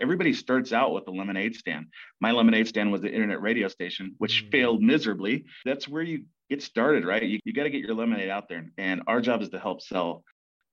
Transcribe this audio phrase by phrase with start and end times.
[0.00, 1.86] Everybody starts out with a lemonade stand.
[2.20, 4.50] My lemonade stand was the internet radio station, which mm-hmm.
[4.50, 5.44] failed miserably.
[5.64, 7.22] That's where you get started, right?
[7.22, 8.66] You, you got to get your lemonade out there.
[8.76, 10.24] And our job is to help sell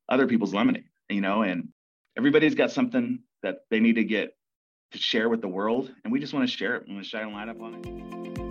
[0.09, 1.69] other people's lemonade, you know, and
[2.17, 4.35] everybody's got something that they need to get
[4.91, 5.91] to share with the world.
[6.03, 6.87] And we just want to share it.
[6.87, 8.50] and shine a light up on it.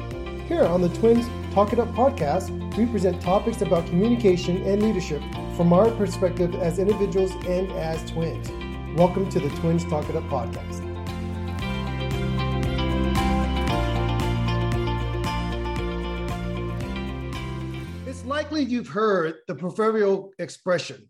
[0.51, 5.21] Here on the Twins Talk It Up podcast, we present topics about communication and leadership
[5.55, 8.49] from our perspective as individuals and as twins.
[8.97, 10.81] Welcome to the Twins Talk It Up podcast.
[18.05, 21.09] It's likely you've heard the proverbial expression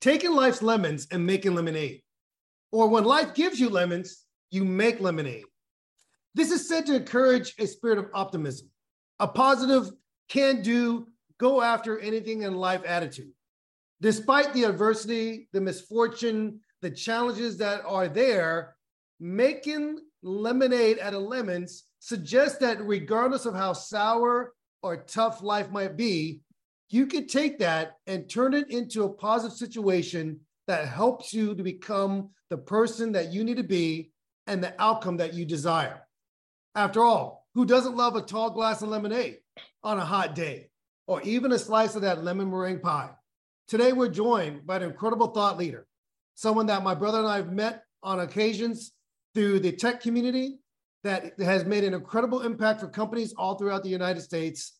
[0.00, 2.02] taking life's lemons and making lemonade.
[2.72, 5.44] Or when life gives you lemons, you make lemonade.
[6.34, 8.68] This is said to encourage a spirit of optimism,
[9.20, 9.90] a positive,
[10.28, 11.06] can do,
[11.38, 13.30] go after anything in life attitude.
[14.00, 18.74] Despite the adversity, the misfortune, the challenges that are there,
[19.20, 25.96] making lemonade out of lemons suggests that regardless of how sour or tough life might
[25.96, 26.40] be,
[26.90, 31.62] you can take that and turn it into a positive situation that helps you to
[31.62, 34.10] become the person that you need to be
[34.46, 36.03] and the outcome that you desire.
[36.76, 39.38] After all, who doesn't love a tall glass of lemonade
[39.84, 40.70] on a hot day
[41.06, 43.10] or even a slice of that lemon meringue pie?
[43.68, 45.86] Today, we're joined by an incredible thought leader,
[46.34, 48.92] someone that my brother and I have met on occasions
[49.34, 50.58] through the tech community
[51.04, 54.72] that has made an incredible impact for companies all throughout the United States.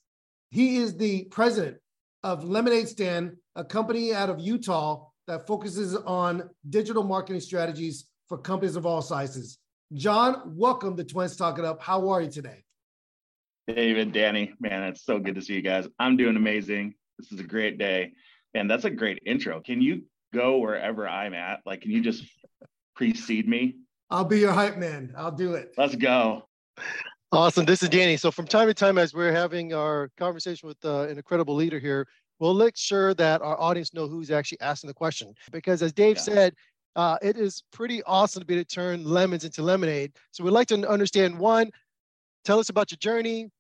[0.51, 1.77] He is the president
[2.25, 8.37] of Lemonade Stand, a company out of Utah that focuses on digital marketing strategies for
[8.37, 9.59] companies of all sizes.
[9.93, 11.81] John, welcome to Twins Talk It Up.
[11.83, 12.65] How are you today?
[13.69, 15.87] David, Danny, man, it's so good to see you guys.
[15.99, 16.95] I'm doing amazing.
[17.19, 18.13] This is a great day.
[18.55, 19.61] And that's a great intro.
[19.61, 21.61] Can you go wherever I'm at?
[21.67, 22.25] Like, can you just
[22.97, 23.77] precede me?
[24.11, 25.13] I'll be your hype man.
[25.17, 25.75] I'll do it.
[25.77, 26.49] Let's go.
[27.31, 27.65] Awesome.
[27.65, 28.17] This is Danny.
[28.17, 31.79] So, from time to time, as we're having our conversation with uh, an incredible leader
[31.79, 32.07] here,
[32.39, 35.35] we'll make sure that our audience know who's actually asking the question.
[35.51, 36.23] Because, as Dave yeah.
[36.23, 36.55] said,
[36.97, 40.13] uh, it is pretty awesome to be able to turn lemons into lemonade.
[40.31, 41.71] So we'd like to understand one,
[42.45, 43.51] tell us about your journey.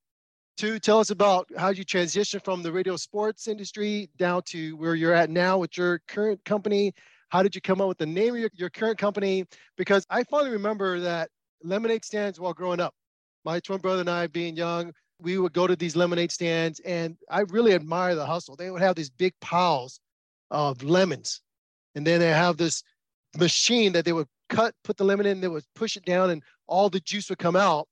[0.57, 4.95] Two, tell us about how you transition from the radio sports industry down to where
[4.95, 6.93] you're at now with your current company.
[7.31, 9.47] How did you come up with the name of your, your current company?
[9.77, 11.31] Because I finally remember that
[11.65, 12.95] lemonade stands while growing up.
[13.45, 17.17] My twin brother and I, being young, we would go to these lemonade stands and
[17.29, 18.55] I really admire the hustle.
[18.55, 19.99] They would have these big piles
[20.53, 21.41] of lemons.
[21.97, 22.85] And then they have this
[23.39, 26.43] machine that they would cut, put the lemon in, they would push it down, and
[26.67, 27.89] all the juice would come out.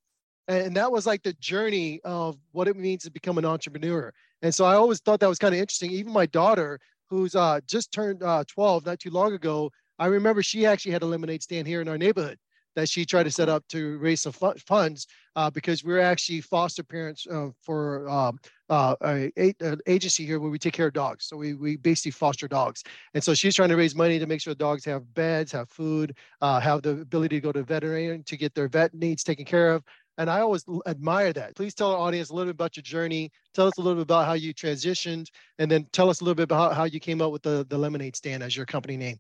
[0.48, 4.12] And that was like the journey of what it means to become an entrepreneur.
[4.42, 5.92] And so I always thought that was kind of interesting.
[5.92, 10.42] Even my daughter, who's uh, just turned uh, 12 not too long ago, I remember
[10.42, 12.38] she actually had a lemonade stand here in our neighborhood
[12.77, 15.06] that she tried to set up to raise some funds
[15.37, 18.38] uh, because we're actually foster parents uh, for um,
[18.69, 21.27] uh, a, an agency here where we take care of dogs.
[21.27, 22.83] So we, we basically foster dogs.
[23.15, 25.69] And so she's trying to raise money to make sure the dogs have beds, have
[25.71, 29.44] food, uh, have the ability to go to veterinarian to get their vet needs taken
[29.44, 29.83] care of.
[30.19, 31.56] And I always admire that.
[31.56, 33.31] Please tell our audience a little bit about your journey.
[33.54, 35.28] Tell us a little bit about how you transitioned,
[35.59, 37.78] and then tell us a little bit about how you came up with the, the
[37.78, 39.19] lemonade stand as your company name.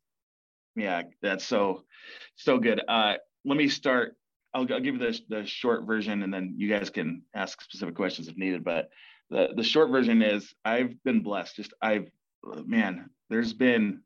[0.76, 1.84] Yeah, that's so
[2.36, 2.82] so good.
[2.86, 4.16] Uh, let me start.
[4.54, 7.94] I'll, I'll give you the, the short version and then you guys can ask specific
[7.94, 8.64] questions if needed.
[8.64, 8.90] But
[9.30, 11.56] the, the short version is I've been blessed.
[11.56, 12.10] Just I've,
[12.66, 14.00] man, there's been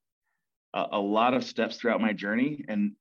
[0.73, 2.93] a, a lot of steps throughout my journey and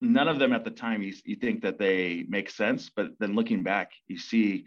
[0.00, 2.90] none of them at the time you, you think that they make sense.
[2.94, 4.64] But then looking back, you see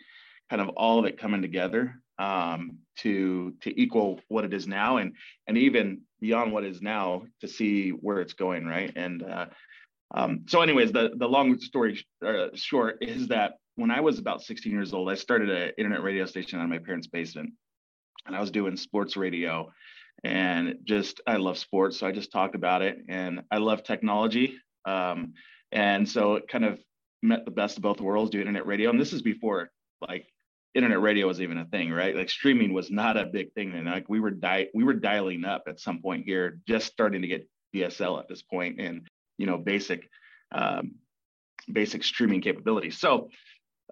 [0.50, 4.98] kind of all of it coming together um, to to equal what it is now
[4.98, 5.14] and
[5.48, 9.48] and even beyond what is now to see where it's going right and uh,
[10.14, 14.42] um, so, anyways, the the long story uh, short is that when I was about
[14.42, 17.52] 16 years old, I started an internet radio station on my parents' basement,
[18.26, 19.72] and I was doing sports radio,
[20.24, 24.58] and just I love sports, so I just talked about it, and I love technology,
[24.86, 25.34] um,
[25.72, 26.80] and so it kind of
[27.24, 29.72] met the best of both worlds, do internet radio, and this is before
[30.08, 30.26] like
[30.74, 32.16] internet radio was even a thing, right?
[32.16, 33.86] Like streaming was not a big thing then.
[33.86, 37.28] Like we were di- we were dialing up at some point here, just starting to
[37.28, 39.08] get DSL at this point, and
[39.42, 40.08] you know basic
[40.52, 40.96] um,
[41.72, 43.00] basic streaming capabilities.
[43.00, 43.30] So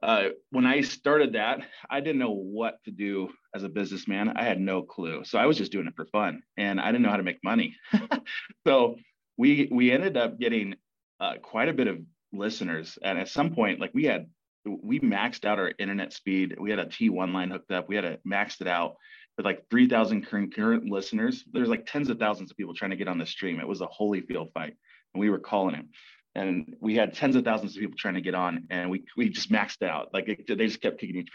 [0.04, 1.60] uh, when I started that,
[1.90, 4.30] I didn't know what to do as a businessman.
[4.36, 7.02] I had no clue, so I was just doing it for fun, and I didn't
[7.02, 7.76] know how to make money.
[8.68, 8.96] so
[9.38, 10.76] we we ended up getting
[11.20, 11.98] uh, quite a bit of
[12.32, 14.28] listeners, and at some point, like we had
[14.66, 16.56] we maxed out our internet speed.
[16.60, 17.90] We had a T1 line hooked up.
[17.90, 18.98] We had a maxed it out
[19.38, 21.46] with like 3,000 concurrent listeners.
[21.54, 23.60] There's like tens of thousands of people trying to get on the stream.
[23.60, 24.74] It was a Holyfield fight,
[25.14, 25.90] and we were calling him
[26.36, 29.30] And we had tens of thousands of people trying to get on, and we we
[29.30, 30.10] just maxed out.
[30.14, 31.26] Like it, they just kept kicking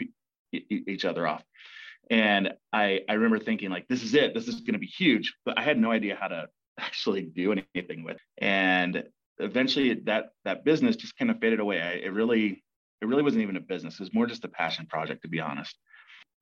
[0.51, 1.43] each each other off.
[2.09, 4.33] And I I remember thinking like, this is it.
[4.33, 5.35] This is going to be huge.
[5.45, 6.47] But I had no idea how to
[6.79, 8.17] actually do anything with.
[8.37, 9.03] And
[9.39, 11.81] eventually, that that business just kind of faded away.
[11.81, 12.63] I, it really
[13.01, 13.95] it really wasn't even a business.
[13.95, 15.77] It was more just a passion project, to be honest.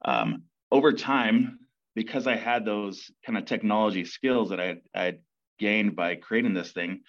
[0.05, 1.59] Um, over time,
[1.95, 5.19] because I had those kind of technology skills that I had
[5.59, 7.01] gained by creating this thing,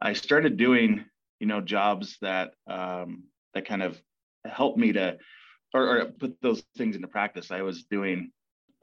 [0.00, 1.04] I started doing,
[1.40, 3.24] you know, jobs that um,
[3.54, 4.00] that kind of
[4.44, 5.18] helped me to,
[5.74, 7.50] or, or put those things into practice.
[7.50, 8.30] I was doing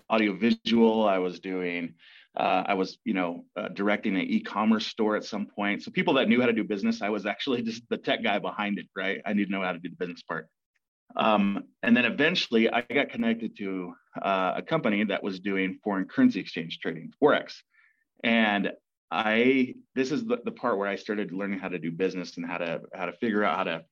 [0.10, 1.08] audio visual.
[1.08, 1.96] I was doing
[2.38, 5.84] uh, I was, you know, uh, directing an e-commerce store at some point.
[5.84, 8.40] So people that knew how to do business, I was actually just the tech guy
[8.40, 9.22] behind it, right?
[9.26, 10.48] I need to know how to do the business part.
[11.16, 16.06] Um, and then eventually, I got connected to uh, a company that was doing foreign
[16.06, 17.54] currency exchange trading, forex,
[18.24, 18.72] and
[19.12, 22.46] I this is the, the part where I started learning how to do business and
[22.46, 23.84] how to how to figure out how to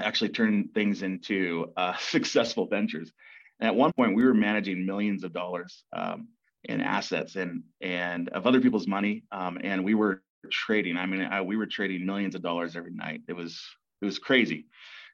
[0.00, 3.12] actually turn things into uh, successful ventures.
[3.60, 5.84] And at one point, we were managing millions of dollars.
[5.92, 6.28] Um,
[6.68, 9.24] and assets and and of other people's money.
[9.32, 10.96] Um, and we were trading.
[10.96, 13.22] I mean, I, we were trading millions of dollars every night.
[13.28, 13.62] It was
[14.00, 14.66] it was crazy,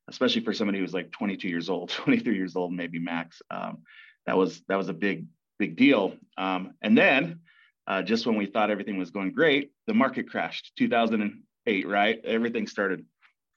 [0.08, 3.43] especially for somebody who was like 22 years old, 23 years old, maybe max.
[3.50, 3.82] Um,
[4.26, 5.26] that was that was a big
[5.58, 6.14] big deal.
[6.37, 7.41] Um, and then
[7.86, 10.72] uh, just when we thought everything was going great, the market crashed.
[10.78, 12.20] 2008, right?
[12.25, 13.04] Everything started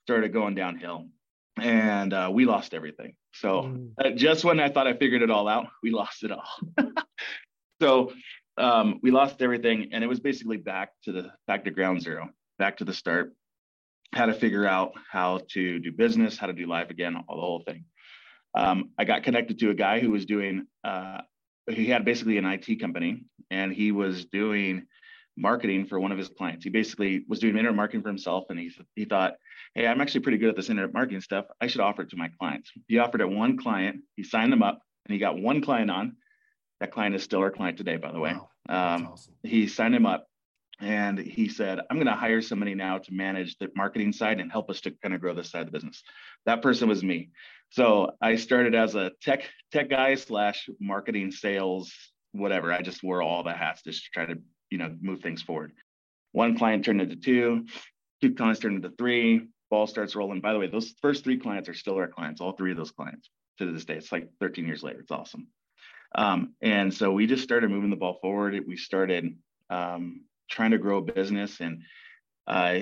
[0.04, 1.08] started going downhill,
[1.60, 3.14] and uh, we lost everything.
[3.34, 3.90] So mm.
[4.02, 6.48] uh, just when I thought I figured it all out, we lost it all.
[7.82, 8.12] so
[8.58, 12.28] um, we lost everything and it was basically back to the back to ground zero
[12.58, 13.32] back to the start
[14.14, 17.42] how to figure out how to do business how to do life again all the
[17.42, 17.84] whole thing
[18.56, 21.18] um, i got connected to a guy who was doing uh,
[21.70, 24.86] he had basically an it company and he was doing
[25.36, 28.58] marketing for one of his clients he basically was doing internet marketing for himself and
[28.58, 29.34] he, he thought
[29.74, 32.16] hey i'm actually pretty good at this internet marketing stuff i should offer it to
[32.16, 35.62] my clients he offered it one client he signed them up and he got one
[35.62, 36.16] client on
[36.80, 38.34] that client is still our client today, by the way.
[38.34, 38.94] Wow.
[38.94, 39.34] Um, awesome.
[39.42, 40.26] He signed him up
[40.80, 44.50] and he said, I'm going to hire somebody now to manage the marketing side and
[44.50, 46.02] help us to kind of grow this side of the business.
[46.46, 47.30] That person was me.
[47.70, 51.92] So I started as a tech tech guy slash marketing sales,
[52.32, 52.72] whatever.
[52.72, 55.72] I just wore all the hats just to try to, you know, move things forward.
[56.32, 57.66] One client turned into two,
[58.22, 60.40] two clients turned into three, ball starts rolling.
[60.40, 62.90] By the way, those first three clients are still our clients, all three of those
[62.90, 63.94] clients to this day.
[63.94, 65.00] It's like 13 years later.
[65.00, 65.48] It's awesome.
[66.14, 68.58] Um, and so we just started moving the ball forward.
[68.66, 69.36] We started
[69.68, 71.60] um, trying to grow a business.
[71.60, 71.82] And
[72.46, 72.80] uh,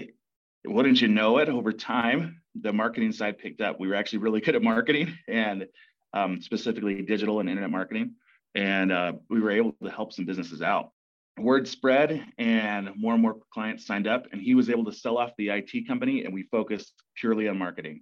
[0.67, 3.79] wouldn't you know it, over time, the marketing side picked up.
[3.79, 5.67] We were actually really good at marketing and
[6.13, 8.15] um, specifically digital and internet marketing.
[8.55, 10.91] And uh, we were able to help some businesses out.
[11.39, 15.19] Word spread and more and more clients signed up, and he was able to sell
[15.19, 18.01] off the IT company, and we focused purely on marketing.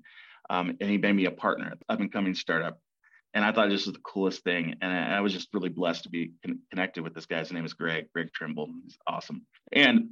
[0.51, 2.79] Um, and he made me a partner, up and coming startup
[3.35, 4.77] and I thought this was the coolest thing.
[4.81, 7.41] And I, was just really blessed to be con- connected with this guy.
[7.41, 8.71] His name is Greg, Greg Trimble.
[8.85, 9.43] He's awesome.
[9.73, 10.11] And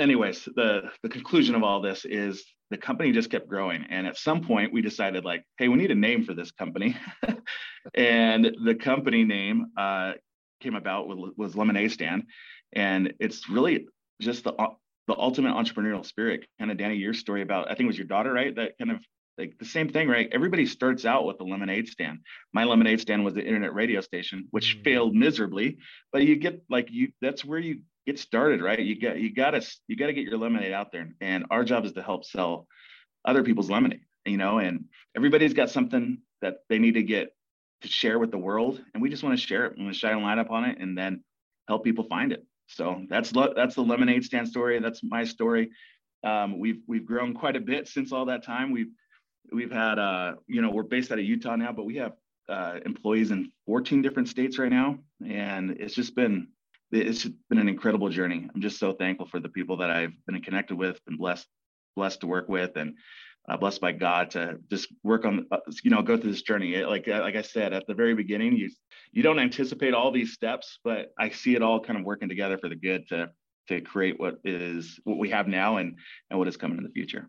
[0.00, 3.84] anyways, the the conclusion of all this is the company just kept growing.
[3.90, 6.96] And at some point we decided like, hey, we need a name for this company.
[7.94, 10.12] and the company name uh,
[10.60, 12.24] came about with, was Lemonade Stand.
[12.72, 13.86] And it's really
[14.20, 14.54] just the
[15.06, 16.46] the ultimate entrepreneurial spirit.
[16.58, 18.54] Kind of Danny, your story about I think it was your daughter, right?
[18.54, 18.98] That kind of
[19.38, 20.28] like the same thing, right?
[20.32, 22.18] Everybody starts out with a lemonade stand.
[22.52, 24.84] My lemonade stand was the internet radio station, which mm-hmm.
[24.84, 25.78] failed miserably.
[26.12, 27.80] But you get like you that's where you
[28.10, 28.78] get started, right?
[28.78, 31.10] You got you gotta you gotta get your lemonade out there.
[31.20, 32.66] And our job is to help sell
[33.24, 34.86] other people's lemonade, you know, and
[35.16, 37.34] everybody's got something that they need to get
[37.82, 38.82] to share with the world.
[38.92, 39.78] And we just want to share it.
[39.78, 41.22] We to shine a light up on it and then
[41.68, 42.44] help people find it.
[42.66, 44.78] So that's that's the lemonade stand story.
[44.80, 45.70] That's my story.
[46.24, 48.72] Um, we've we've grown quite a bit since all that time.
[48.72, 48.90] We've
[49.52, 52.12] we've had uh, you know we're based out of utah now but we have
[52.48, 56.48] uh, employees in 14 different states right now and it's just been
[56.92, 60.40] it's been an incredible journey i'm just so thankful for the people that i've been
[60.40, 61.46] connected with been blessed
[61.96, 62.94] blessed to work with and
[63.48, 66.76] uh, blessed by God to just work on, uh, you know, go through this journey.
[66.84, 68.70] like uh, like I said at the very beginning, you
[69.12, 72.58] you don't anticipate all these steps, but I see it all kind of working together
[72.58, 73.30] for the good to
[73.68, 75.96] to create what is what we have now and
[76.30, 77.28] and what is coming in the future.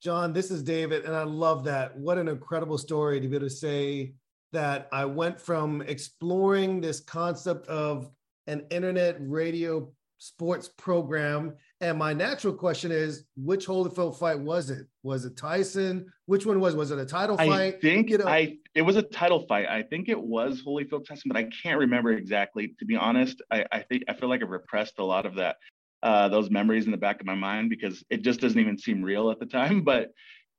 [0.00, 1.96] John, this is David, and I love that.
[1.96, 4.14] What an incredible story to be able to say
[4.52, 8.10] that I went from exploring this concept of
[8.46, 11.54] an internet radio sports program.
[11.80, 14.86] And my natural question is, which Holyfield fight was it?
[15.02, 16.06] Was it Tyson?
[16.26, 16.74] Which one was?
[16.74, 17.50] Was it a title fight?
[17.50, 19.66] I think you know, I it was a title fight.
[19.68, 22.74] I think it was Holyfield Tyson, but I can't remember exactly.
[22.78, 25.56] To be honest, I, I think I feel like I repressed a lot of that
[26.02, 29.02] uh, those memories in the back of my mind because it just doesn't even seem
[29.02, 29.82] real at the time.
[29.84, 30.12] But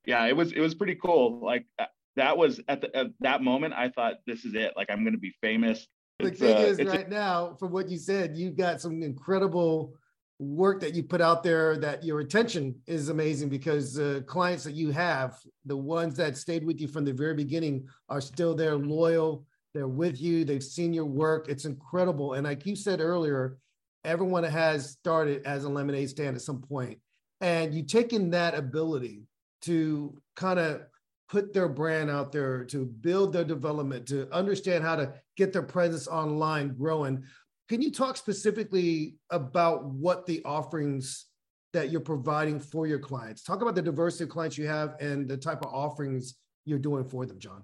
[0.05, 1.39] yeah, it was it was pretty cool.
[1.43, 4.73] Like uh, that was at, the, at that moment, I thought this is it.
[4.75, 5.87] Like I'm going to be famous
[6.19, 9.93] the thing uh, is, right a- now, from what you said, you've got some incredible
[10.39, 14.73] work that you put out there that your attention is amazing because the clients that
[14.73, 18.75] you have, the ones that stayed with you from the very beginning, are still there,
[18.75, 19.45] loyal.
[19.73, 20.45] They're with you.
[20.45, 21.47] They've seen your work.
[21.49, 22.33] It's incredible.
[22.33, 23.57] And like you said earlier,
[24.03, 26.99] everyone has started as a lemonade stand at some point,
[27.41, 29.23] and you've taken that ability
[29.63, 30.81] to kind of
[31.29, 35.63] put their brand out there, to build their development, to understand how to get their
[35.63, 37.23] presence online growing.
[37.67, 41.25] Can you talk specifically about what the offerings
[41.73, 43.43] that you're providing for your clients?
[43.43, 47.03] Talk about the diversity of clients you have and the type of offerings you're doing
[47.05, 47.63] for them, John.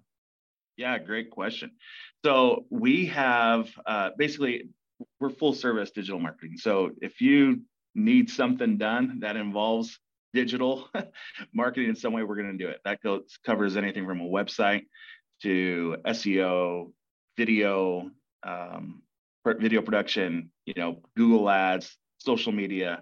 [0.78, 1.72] Yeah, great question.
[2.26, 4.70] So we have uh, basically
[5.20, 6.58] we're full service digital marketing.
[6.58, 7.62] So if you
[7.94, 10.00] need something done that involves
[10.34, 10.90] digital
[11.54, 12.80] marketing in some way, we're going to do it.
[12.86, 14.86] That goes covers anything from a website
[15.44, 16.92] to SEO,
[17.38, 18.10] video,
[18.44, 19.02] um,
[19.46, 23.02] video production, you know, Google Ads, social media,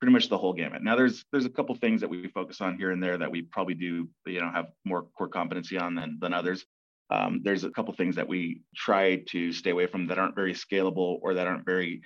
[0.00, 0.82] pretty much the whole gamut.
[0.82, 3.42] Now, there's there's a couple things that we focus on here and there that we
[3.42, 6.64] probably do, you know, have more core competency on than than others.
[7.10, 10.52] Um, there's a couple things that we try to stay away from that aren't very
[10.52, 12.02] scalable or that aren't very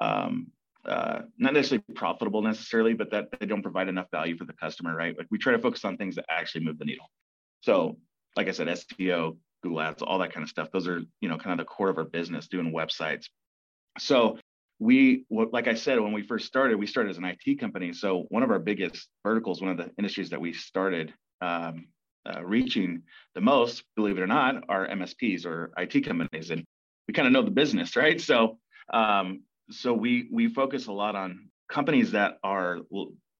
[0.00, 0.46] um,
[0.86, 4.94] uh, not necessarily profitable necessarily, but that they don't provide enough value for the customer,
[4.94, 5.16] right?
[5.16, 7.10] Like we try to focus on things that actually move the needle.
[7.62, 7.96] So,
[8.36, 10.68] like I said, SEO, Google Ads, all that kind of stuff.
[10.72, 13.26] Those are, you know, kind of the core of our business, doing websites.
[13.98, 14.38] So
[14.78, 17.92] we, like I said, when we first started, we started as an IT company.
[17.92, 21.86] So one of our biggest verticals, one of the industries that we started um,
[22.28, 23.02] uh, reaching
[23.34, 26.64] the most, believe it or not, are MSPs or IT companies, and
[27.08, 28.20] we kind of know the business, right?
[28.20, 28.58] So
[28.92, 32.78] um, so we we focus a lot on companies that are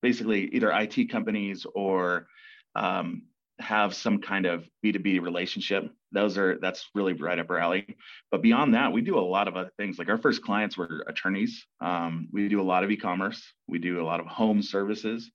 [0.02, 2.26] basically either IT companies or
[2.74, 3.22] um,
[3.58, 5.90] have some kind of B2B relationship.
[6.12, 7.96] Those are that's really right up our alley.
[8.30, 9.98] But beyond that, we do a lot of other things.
[9.98, 11.64] Like our first clients were attorneys.
[11.80, 13.42] Um, we do a lot of e-commerce.
[13.66, 15.30] We do a lot of home services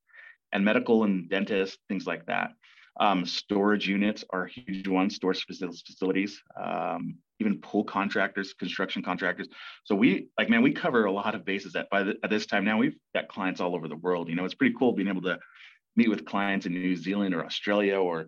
[0.54, 2.52] and medical and dentist, things like that.
[3.00, 6.42] Um, storage units are huge ones, storage facilities.
[6.62, 9.48] Um, even pool contractors, construction contractors.
[9.84, 12.46] So we like, man, we cover a lot of bases that by the, at this
[12.46, 12.78] time now.
[12.78, 14.30] We've got clients all over the world.
[14.30, 15.38] You know, it's pretty cool being able to
[15.96, 18.28] meet with clients in New Zealand or Australia or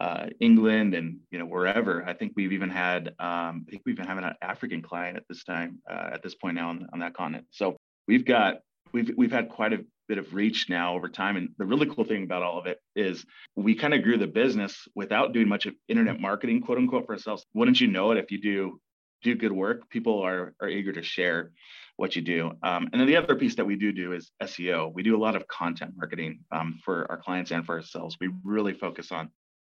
[0.00, 2.04] uh, England and you know wherever.
[2.06, 5.24] I think we've even had um, I think we've been having an African client at
[5.28, 7.46] this time uh, at this point now on, on that continent.
[7.50, 7.76] So
[8.08, 8.60] we've got
[8.92, 11.36] we've we've had quite a bit of reach now over time.
[11.36, 13.24] And the really cool thing about all of it is
[13.56, 17.12] we kind of grew the business without doing much of internet marketing, quote unquote, for
[17.12, 17.44] ourselves.
[17.54, 18.80] Wouldn't you know it if you do
[19.22, 19.88] do good work?
[19.88, 21.52] People are are eager to share
[21.96, 22.52] what you do.
[22.62, 24.92] Um, and then the other piece that we do do is SEO.
[24.92, 28.16] We do a lot of content marketing um, for our clients and for ourselves.
[28.20, 29.30] We really focus on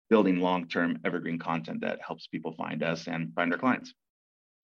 [0.09, 3.93] building long-term evergreen content that helps people find us and find our clients.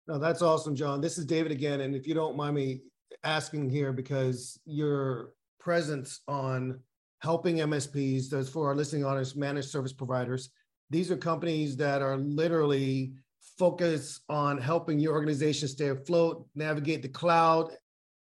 [0.07, 1.01] No, that's awesome, John.
[1.01, 1.81] This is David again.
[1.81, 2.81] And if you don't mind me
[3.23, 6.79] asking here, because you're presence on
[7.19, 10.49] helping MSPs, those for our listening audience, managed service providers.
[10.89, 13.13] These are companies that are literally
[13.57, 17.71] focused on helping your organization stay afloat, navigate the cloud,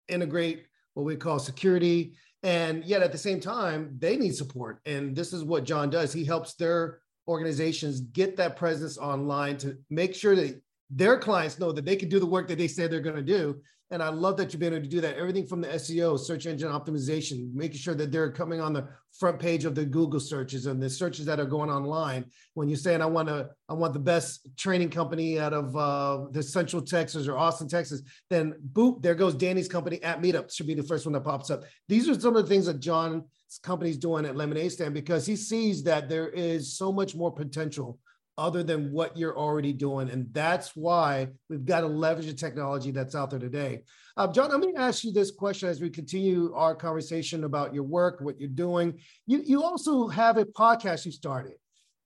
[0.10, 2.14] integrate what we call security.
[2.44, 4.80] And yet at the same time, they need support.
[4.86, 6.12] And this is what John does.
[6.12, 11.72] He helps their organizations get that presence online to make sure that their clients know
[11.72, 13.62] that they can do the work that they say they're going to do
[13.92, 15.18] and I love that you've been able to do that.
[15.18, 18.88] Everything from the SEO, search engine optimization, making sure that they're coming on the
[19.20, 22.26] front page of the Google searches and the searches that are going online.
[22.54, 26.28] When you're saying I want to, I want the best training company out of uh,
[26.32, 30.68] the Central Texas or Austin, Texas, then boop, there goes Danny's company App Meetup should
[30.68, 31.64] be the first one that pops up.
[31.90, 33.26] These are some of the things that John's
[33.62, 38.00] company's doing at Lemonade Stand because he sees that there is so much more potential
[38.38, 40.10] other than what you're already doing.
[40.10, 43.84] And that's why we've got to leverage the technology that's out there today.
[44.18, 47.84] Uh, John, let me ask you this question as we continue our conversation about your
[47.84, 49.00] work, what you're doing.
[49.28, 51.54] You, you also have a podcast you started.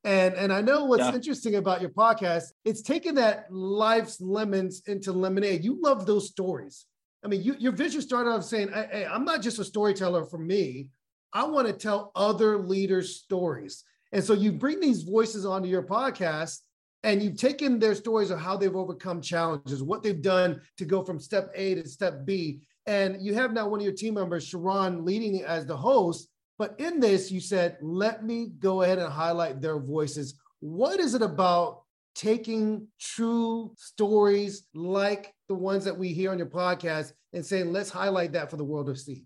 [0.04, 1.16] And, and I know what's yeah.
[1.16, 5.64] interesting about your podcast, it's taking that life's lemons into lemonade.
[5.64, 6.86] You love those stories.
[7.24, 10.38] I mean, you, your vision started off saying, hey, I'm not just a storyteller for
[10.38, 10.90] me.
[11.34, 13.84] I want to tell other leaders' stories.
[14.12, 16.60] And so you bring these voices onto your podcast
[17.04, 21.04] and you've taken their stories of how they've overcome challenges, what they've done to go
[21.04, 22.62] from step A to step B.
[22.88, 26.30] And you have now one of your team members, Sharon, leading as the host.
[26.58, 30.40] But in this, you said, let me go ahead and highlight their voices.
[30.62, 31.82] What is it about
[32.16, 37.90] taking true stories like the ones that we hear on your podcast and saying, let's
[37.90, 39.26] highlight that for the world to see?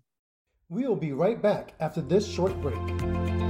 [0.68, 3.49] We'll be right back after this short break.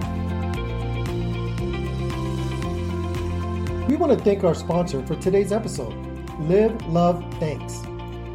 [3.91, 5.93] We want to thank our sponsor for today's episode,
[6.39, 7.81] Live, Love, Thanks.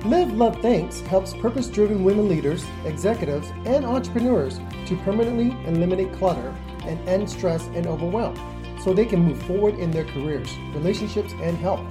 [0.04, 6.54] Live, Love, Thanks helps purpose driven women leaders, executives, and entrepreneurs to permanently eliminate clutter
[6.84, 8.36] and end stress and overwhelm
[8.84, 11.88] so they can move forward in their careers, relationships, and health.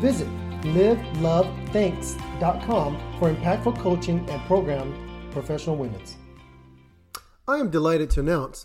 [0.00, 0.28] Visit
[0.62, 6.16] livelovethanks.com for impactful coaching and program professional women's.
[7.46, 8.64] I am delighted to announce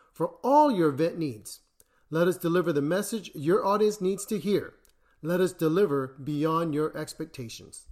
[0.11, 1.61] for all your event needs.
[2.09, 4.73] Let us deliver the message your audience needs to hear.
[5.21, 7.87] Let us deliver beyond your expectations.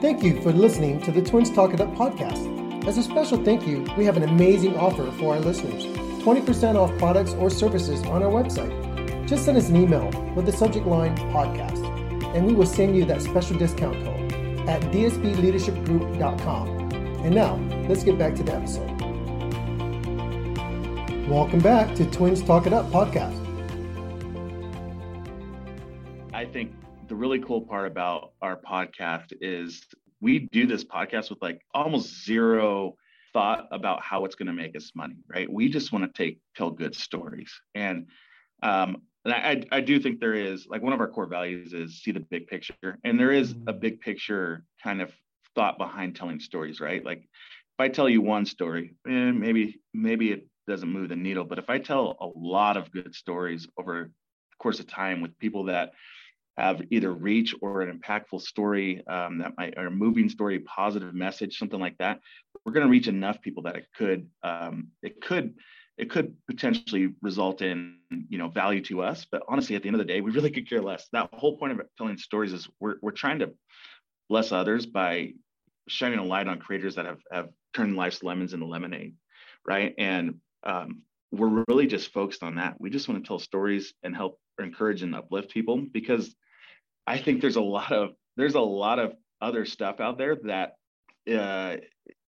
[0.00, 2.86] Thank you for listening to the Twins Talk It Up podcast.
[2.86, 5.84] As a special thank you, we have an amazing offer for our listeners
[6.22, 9.26] 20% off products or services on our website.
[9.26, 11.84] Just send us an email with the subject line podcast,
[12.34, 14.32] and we will send you that special discount code
[14.68, 16.77] at dsbleadershipgroup.com.
[17.20, 17.56] And now,
[17.88, 18.88] let's get back to the episode.
[21.28, 23.34] Welcome back to Twins Talk It Up podcast.
[26.32, 26.72] I think
[27.08, 29.84] the really cool part about our podcast is
[30.20, 32.94] we do this podcast with like almost zero
[33.32, 35.52] thought about how it's going to make us money, right?
[35.52, 38.06] We just want to take tell good stories, and
[38.62, 42.00] um, and I, I do think there is like one of our core values is
[42.00, 43.80] see the big picture, and there is a mm-hmm.
[43.80, 45.12] big picture kind of
[45.58, 47.04] thought behind telling stories, right?
[47.04, 51.44] Like if I tell you one story, eh, maybe maybe it doesn't move the needle,
[51.44, 55.36] but if I tell a lot of good stories over the course of time with
[55.40, 55.90] people that
[56.56, 61.12] have either reach or an impactful story um, that might or a moving story, positive
[61.12, 62.20] message, something like that,
[62.64, 65.54] we're going to reach enough people that it could um, it could
[65.96, 67.96] it could potentially result in
[68.28, 70.50] you know value to us but honestly at the end of the day we really
[70.50, 73.50] could care less that whole point of telling stories is we're, we're trying to
[74.28, 75.32] bless others by
[75.88, 79.14] shining a light on creators that have, have turned life's lemons into lemonade,
[79.66, 79.94] right?
[79.98, 82.80] And um, we're really just focused on that.
[82.80, 86.34] We just want to tell stories and help encourage and uplift people because
[87.06, 90.74] I think there's a lot of there's a lot of other stuff out there that
[91.28, 91.76] uh,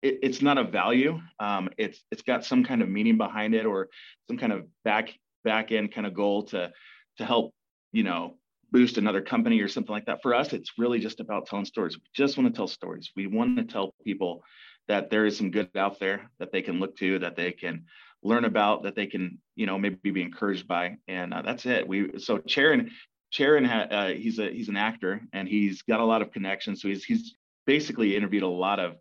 [0.03, 1.21] it, it's not a value.
[1.41, 3.89] Um, it's it's got some kind of meaning behind it or
[4.29, 5.15] some kind of back
[5.45, 6.73] back end kind of goal to
[7.19, 7.55] to help
[7.93, 8.37] you know
[8.75, 10.21] boost another company or something like that.
[10.21, 11.97] For us, it's really just about telling stories.
[11.97, 13.13] We just want to tell stories.
[13.15, 14.43] We want to tell people
[14.89, 17.85] that there is some good out there that they can look to, that they can
[18.25, 20.97] learn about, that they can, you know, maybe be encouraged by.
[21.07, 21.87] And uh, that's it.
[21.87, 22.91] We so Charon,
[23.31, 26.83] Charon, uh, he's a he's an actor and he's got a lot of connections.
[26.83, 28.97] So he's he's basically interviewed a lot of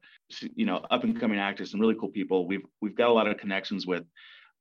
[0.55, 2.45] you know up and coming actors, and really cool people.
[2.45, 4.03] We've we've got a lot of connections with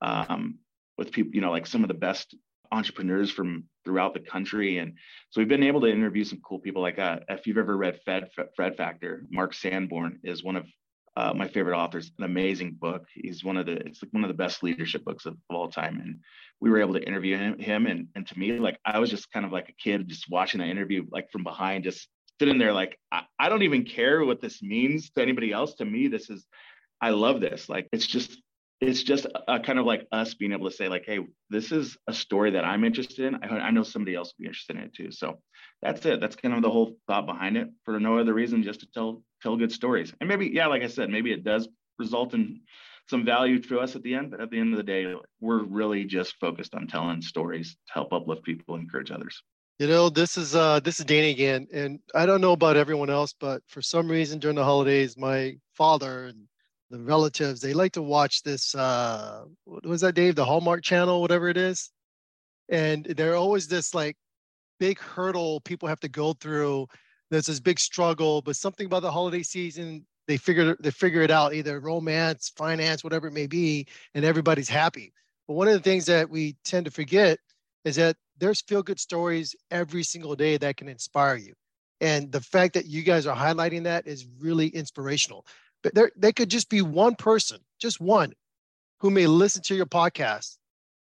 [0.00, 0.58] um,
[0.96, 2.34] with people, you know, like some of the best
[2.72, 4.78] entrepreneurs from throughout the country.
[4.78, 4.94] And
[5.30, 6.82] so we've been able to interview some cool people.
[6.82, 10.66] Like uh, if you've ever read Fed Fred Factor, Mark Sanborn is one of
[11.14, 13.04] uh, my favorite authors, an amazing book.
[13.14, 15.68] He's one of the it's like one of the best leadership books of, of all
[15.68, 16.00] time.
[16.00, 16.20] And
[16.60, 19.30] we were able to interview him, him and and to me, like I was just
[19.30, 22.08] kind of like a kid just watching that interview, like from behind, just
[22.40, 25.74] sitting there, like I, I don't even care what this means to anybody else.
[25.74, 26.46] To me, this is
[27.00, 27.68] I love this.
[27.68, 28.40] Like it's just
[28.82, 31.96] it's just a, kind of like us being able to say like, hey, this is
[32.08, 33.36] a story that I'm interested in.
[33.36, 35.12] I, I know somebody else will be interested in it too.
[35.12, 35.38] So
[35.80, 36.20] that's it.
[36.20, 39.22] That's kind of the whole thought behind it for no other reason, just to tell
[39.40, 40.12] tell good stories.
[40.20, 41.68] And maybe, yeah, like I said, maybe it does
[41.98, 42.60] result in
[43.08, 45.62] some value to us at the end, but at the end of the day, we're
[45.62, 49.42] really just focused on telling stories to help uplift people, encourage others.
[49.78, 53.10] You know, this is uh this is Danny again, and I don't know about everyone
[53.10, 56.48] else, but for some reason during the holidays, my father and
[56.92, 58.74] the relatives they like to watch this.
[58.76, 60.36] uh What was that, Dave?
[60.36, 61.90] The Hallmark Channel, whatever it is,
[62.68, 64.16] and they're always this like
[64.78, 66.86] big hurdle people have to go through.
[67.30, 71.30] There's this big struggle, but something about the holiday season, they figure they figure it
[71.30, 75.12] out, either romance, finance, whatever it may be, and everybody's happy.
[75.48, 77.38] But one of the things that we tend to forget
[77.84, 81.54] is that there's feel good stories every single day that can inspire you.
[82.02, 85.46] And the fact that you guys are highlighting that is really inspirational.
[85.82, 88.32] But there, they could just be one person, just one,
[89.00, 90.58] who may listen to your podcast.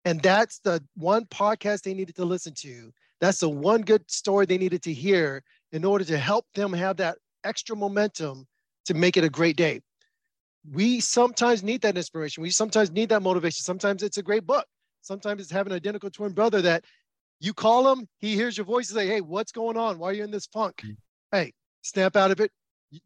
[0.04, 4.46] And that's the one podcast they needed to listen to that's the one good story
[4.46, 8.48] they needed to hear in order to help them have that extra momentum
[8.86, 9.80] to make it a great day.
[10.68, 12.42] We sometimes need that inspiration.
[12.42, 13.62] We sometimes need that motivation.
[13.62, 14.66] Sometimes it's a great book.
[15.02, 16.84] Sometimes it's having an identical twin brother that
[17.38, 20.00] you call him, he hears your voice and say, Hey, what's going on?
[20.00, 20.78] Why are you in this funk?
[20.78, 20.92] Mm-hmm.
[21.30, 22.50] Hey, snap out of it.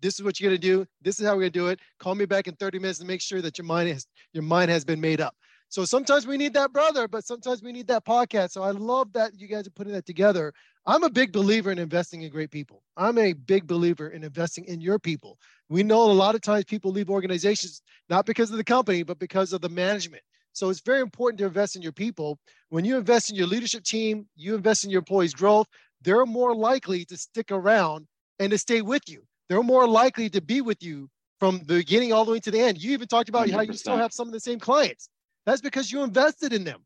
[0.00, 0.86] This is what you're gonna do.
[1.02, 1.80] This is how we're gonna do it.
[1.98, 4.70] Call me back in 30 minutes and make sure that your mind has your mind
[4.70, 5.34] has been made up.
[5.68, 8.52] So sometimes we need that brother, but sometimes we need that podcast.
[8.52, 10.52] So I love that you guys are putting that together.
[10.86, 12.82] I'm a big believer in investing in great people.
[12.96, 15.38] I'm a big believer in investing in your people.
[15.68, 19.18] We know a lot of times people leave organizations not because of the company, but
[19.18, 20.22] because of the management.
[20.52, 22.38] So it's very important to invest in your people.
[22.68, 25.66] When you invest in your leadership team, you invest in your employees' growth,
[26.00, 28.06] they're more likely to stick around
[28.38, 29.24] and to stay with you.
[29.48, 32.60] They're more likely to be with you from the beginning all the way to the
[32.60, 32.82] end.
[32.82, 33.52] You even talked about 100%.
[33.52, 35.08] how you still have some of the same clients.
[35.44, 36.80] That's because you invested in them.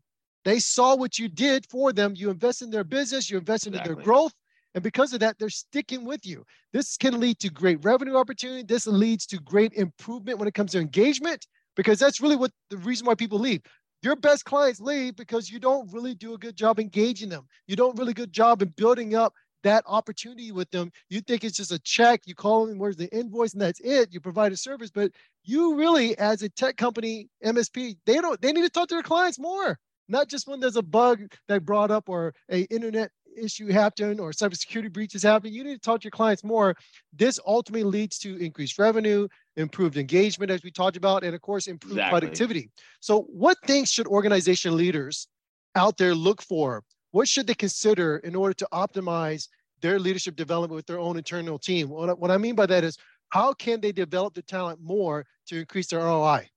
[0.44, 2.14] They saw what you did for them.
[2.16, 4.32] You invest in their business, you invest in their growth.
[4.74, 6.44] And because of that, they're sticking with you.
[6.72, 8.62] This can lead to great revenue opportunity.
[8.62, 11.46] This leads to great improvement when it comes to engagement,
[11.76, 13.62] because that's really what the reason why people leave.
[14.02, 17.46] Your best clients leave because you don't really do a good job engaging them.
[17.66, 20.90] You don't really good job in building up that opportunity with them.
[21.08, 24.12] You think it's just a check, you call them, where's the invoice, and that's it.
[24.12, 25.12] You provide a service, but
[25.44, 29.02] you really, as a tech company, MSP, they don't, they need to talk to their
[29.02, 33.68] clients more, not just when there's a bug that brought up or a internet issue
[33.68, 35.52] happened or cybersecurity breaches happen.
[35.52, 36.74] You need to talk to your clients more.
[37.12, 41.66] This ultimately leads to increased revenue, improved engagement, as we talked about, and of course,
[41.66, 42.20] improved exactly.
[42.20, 42.70] productivity.
[43.00, 45.28] So, what things should organization leaders
[45.74, 49.48] out there look for what should they consider in order to optimize
[49.80, 51.88] their leadership development with their own internal team?
[51.88, 52.96] What, what I mean by that is
[53.30, 56.48] how can they develop the talent more to increase their ROI?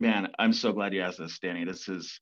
[0.00, 1.64] Man, I'm so glad you asked this, Danny.
[1.64, 2.20] This is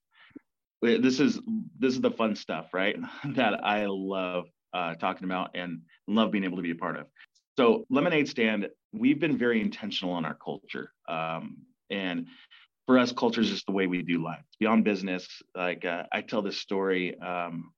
[0.82, 1.40] this is
[1.78, 2.96] this is the fun stuff, right?
[3.24, 7.06] that I love uh, talking about and love being able to be a part of.
[7.56, 11.58] So, Lemonade Stand, we've been very intentional in our culture, um,
[11.90, 12.26] and
[12.88, 14.42] for us, culture is just the way we do life.
[14.58, 15.28] beyond business.
[15.54, 17.20] Like uh, I tell this story.
[17.20, 17.70] Um,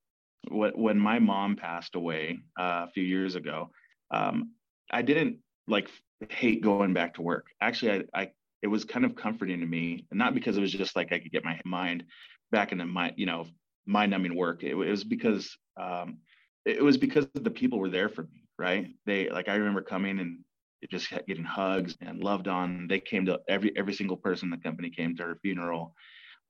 [0.49, 3.70] when my mom passed away uh, a few years ago,
[4.12, 4.53] um,
[4.92, 5.90] I didn't like
[6.29, 7.46] hate going back to work.
[7.61, 8.31] Actually, I, I
[8.62, 11.33] it was kind of comforting to me, not because it was just like I could
[11.33, 12.05] get my mind
[12.53, 13.46] back into my you know
[13.87, 14.62] mind numbing work.
[14.62, 16.18] It, it was because um,
[16.64, 18.87] it was because the people were there for me, right?
[19.07, 20.38] They like I remember coming and
[20.88, 22.86] just getting hugs and loved on.
[22.88, 25.94] They came to every every single person in the company came to her funeral,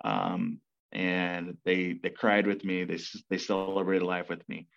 [0.05, 0.61] um,
[0.93, 2.85] and they they cried with me.
[2.85, 4.69] They they celebrated life with me.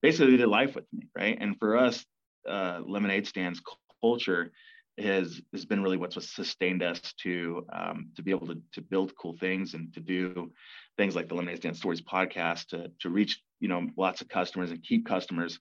[0.00, 1.36] Basically, they did life with me, right?
[1.40, 2.04] And for us,
[2.48, 3.60] uh, Lemonade Stands
[4.00, 4.52] culture
[4.98, 9.12] has has been really what's sustained us to um, to be able to to build
[9.16, 10.50] cool things and to do
[10.96, 14.70] things like the Lemonade Stand Stories podcast to to reach you know lots of customers
[14.70, 15.58] and keep customers.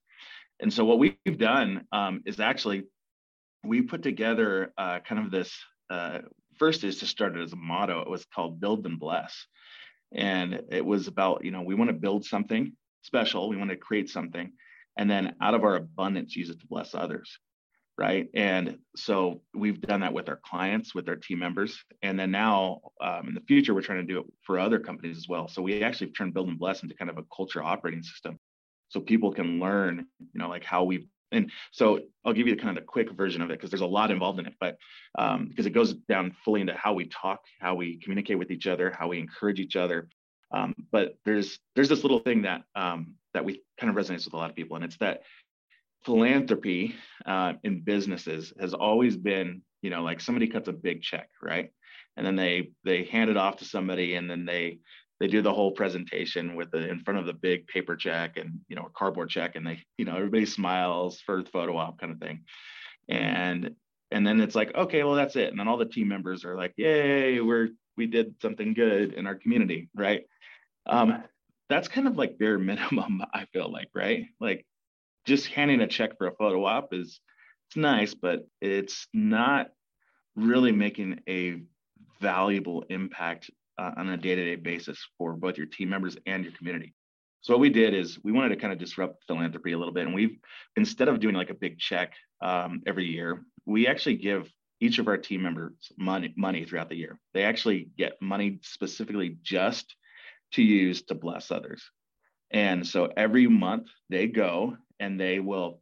[0.60, 2.84] And so what we've done um, is actually
[3.64, 5.54] we put together uh, kind of this
[5.90, 6.20] uh,
[6.58, 8.02] first is to start it as a motto.
[8.02, 9.46] It was called Build and Bless.
[10.14, 13.78] And it was about, you know, we want to build something special, we want to
[13.78, 14.52] create something,
[14.98, 17.40] and then out of our abundance, use it to bless others.
[17.98, 18.30] Right.
[18.34, 21.78] And so we've done that with our clients, with our team members.
[22.02, 25.18] And then now um, in the future, we're trying to do it for other companies
[25.18, 25.48] as well.
[25.48, 28.40] So we actually turned Build and Bless into kind of a culture operating system
[28.90, 32.78] so people can learn, you know, like how we've And so I'll give you kind
[32.78, 34.78] of a quick version of it because there's a lot involved in it, but
[35.18, 38.68] um, because it goes down fully into how we talk, how we communicate with each
[38.68, 40.10] other, how we encourage each other.
[40.54, 44.34] Um, but there's there's this little thing that um, that we kind of resonates with
[44.34, 45.22] a lot of people, and it's that
[46.06, 51.30] philanthropy uh, in businesses has always been, you know, like somebody cuts a big check,
[51.42, 51.72] right?
[52.18, 54.80] And then they they hand it off to somebody, and then they
[55.22, 58.60] they do the whole presentation with the in front of the big paper check and
[58.68, 62.00] you know a cardboard check, and they you know everybody smiles for the photo op
[62.00, 62.44] kind of thing,
[63.08, 63.76] and
[64.10, 66.58] and then it's like okay, well that's it, and then all the team members are
[66.58, 70.24] like, yay, we're we did something good in our community, right?
[70.88, 71.24] Um,
[71.70, 74.26] that's kind of like bare minimum, I feel like, right?
[74.40, 74.66] Like
[75.28, 77.20] just handing a check for a photo op is
[77.70, 79.68] it's nice, but it's not
[80.36, 81.62] really making a
[82.20, 86.94] valuable impact uh, on a day-to-day basis for both your team members and your community.
[87.42, 90.06] So what we did is we wanted to kind of disrupt philanthropy a little bit,
[90.06, 90.38] and we've
[90.76, 95.08] instead of doing like a big check um, every year, we actually give each of
[95.08, 97.20] our team members money money throughout the year.
[97.34, 99.96] They actually get money specifically just
[100.54, 101.84] to use to bless others.
[102.52, 105.82] And so every month they go and they will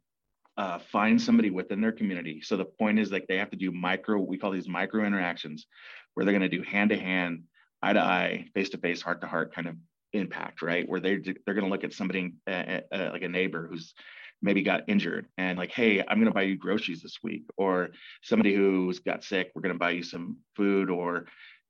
[0.56, 2.42] uh, find somebody within their community.
[2.42, 5.66] So the point is like they have to do micro, we call these micro interactions,
[6.14, 7.44] where they're going to do hand to hand,
[7.82, 9.76] eye to eye, face to face, heart to heart kind of
[10.12, 10.88] impact, right?
[10.88, 13.94] Where they they're going to look at somebody uh, uh, like a neighbor who's
[14.42, 17.90] maybe got injured and like, hey, I'm going to buy you groceries this week, or
[18.22, 21.26] somebody who's got sick, we're going to buy you some food, or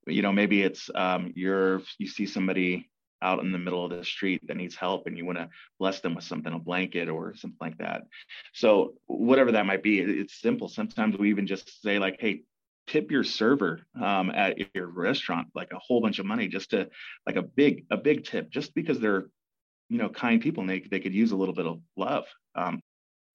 [0.06, 2.90] you know maybe it's um, you're you see somebody
[3.22, 6.00] out in the middle of the street that needs help and you want to bless
[6.00, 8.02] them with something a blanket or something like that
[8.54, 12.42] so whatever that might be it's simple sometimes we even just say like hey
[12.90, 16.88] tip your server um, at your restaurant like a whole bunch of money just to
[17.26, 19.26] like a big a big tip just because they're
[19.88, 22.24] you know kind people and they, they could use a little bit of love
[22.54, 22.80] um,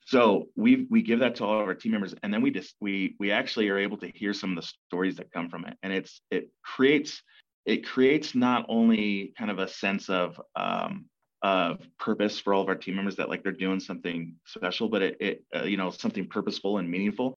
[0.05, 2.75] so we we give that to all of our team members and then we just
[2.81, 5.77] we we actually are able to hear some of the stories that come from it
[5.83, 7.21] and it's it creates
[7.65, 11.05] it creates not only kind of a sense of um,
[11.41, 15.01] of purpose for all of our team members that like they're doing something special, but
[15.01, 17.35] it, it uh, you know something purposeful and meaningful.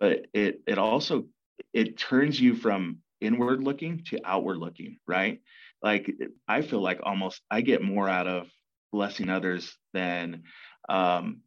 [0.00, 1.26] But it it also
[1.72, 5.40] it turns you from inward looking to outward looking, right?
[5.82, 6.10] Like
[6.46, 8.48] I feel like almost I get more out of
[8.92, 10.42] blessing others than
[10.88, 11.40] um,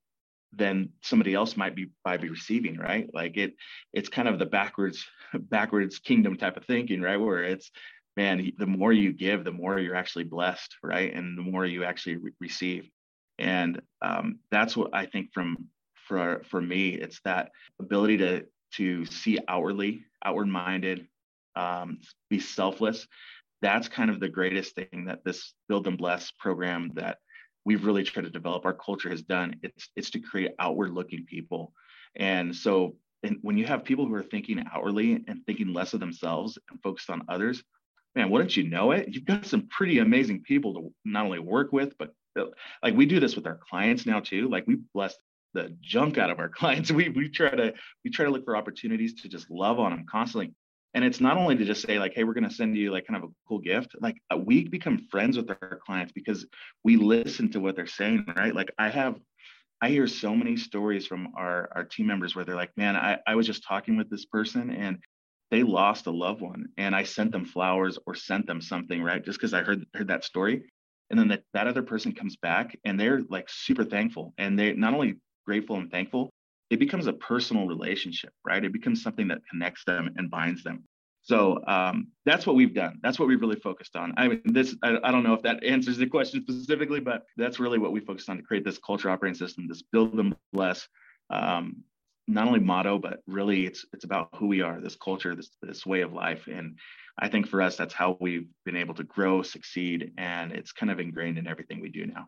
[0.54, 3.10] than somebody else might be by be receiving, right?
[3.14, 3.56] Like it
[3.94, 7.18] it's kind of the backwards backwards kingdom type of thinking, right?
[7.18, 7.72] Where it's
[8.18, 11.14] man, the more you give, the more you're actually blessed, right?
[11.14, 12.90] And the more you actually re- receive.
[13.40, 15.70] And um, that's what I think from
[16.08, 18.46] for for me, it's that ability to
[18.78, 21.08] to see outwardly, outward minded,
[21.56, 23.08] um, be selfless.
[23.62, 27.18] That's kind of the greatest thing that this Build and Bless program that
[27.66, 29.56] we've really tried to develop our culture has done.
[29.62, 31.74] It's it's to create outward looking people.
[32.16, 36.00] And so and when you have people who are thinking outwardly and thinking less of
[36.00, 37.64] themselves and focused on others,
[38.16, 39.10] man, wouldn't you know it?
[39.10, 42.14] You've got some pretty amazing people to not only work with, but
[42.82, 44.50] like we do this with our clients now too.
[44.50, 45.16] Like we bless
[45.54, 46.92] the junk out of our clients.
[46.92, 50.06] We we try to we try to look for opportunities to just love on them
[50.10, 50.54] constantly.
[50.94, 53.08] And it's not only to just say like, hey, we're going to send you like
[53.08, 53.96] kind of a cool gift.
[54.02, 56.46] Like uh, we become friends with our clients because
[56.84, 58.54] we listen to what they're saying, right?
[58.54, 59.16] Like I have
[59.82, 63.18] I hear so many stories from our, our team members where they're like, man, I,
[63.26, 65.00] I was just talking with this person and
[65.50, 69.26] they lost a loved one and I sent them flowers or sent them something, right?
[69.26, 70.72] Just because I heard heard that story.
[71.10, 74.34] And then that, that other person comes back and they're like super thankful.
[74.38, 76.30] And they not only grateful and thankful,
[76.70, 78.64] it becomes a personal relationship, right?
[78.64, 80.84] It becomes something that connects them and binds them.
[81.24, 83.00] So um, that's what we've done.
[83.04, 84.14] That's what we've really focused on.
[84.18, 87.60] I mean, this I, I, don't know if that answers the question specifically, but that's
[87.60, 90.88] really what we focused on to create this culture operating system, this build them bless,
[91.30, 91.84] um,
[92.28, 95.86] not only motto, but really it's it's about who we are, this culture, this this
[95.86, 96.48] way of life.
[96.48, 96.78] And
[97.20, 100.92] I think for us, that's how we've been able to grow, succeed, and it's kind
[100.92, 102.28] of ingrained in everything we do now.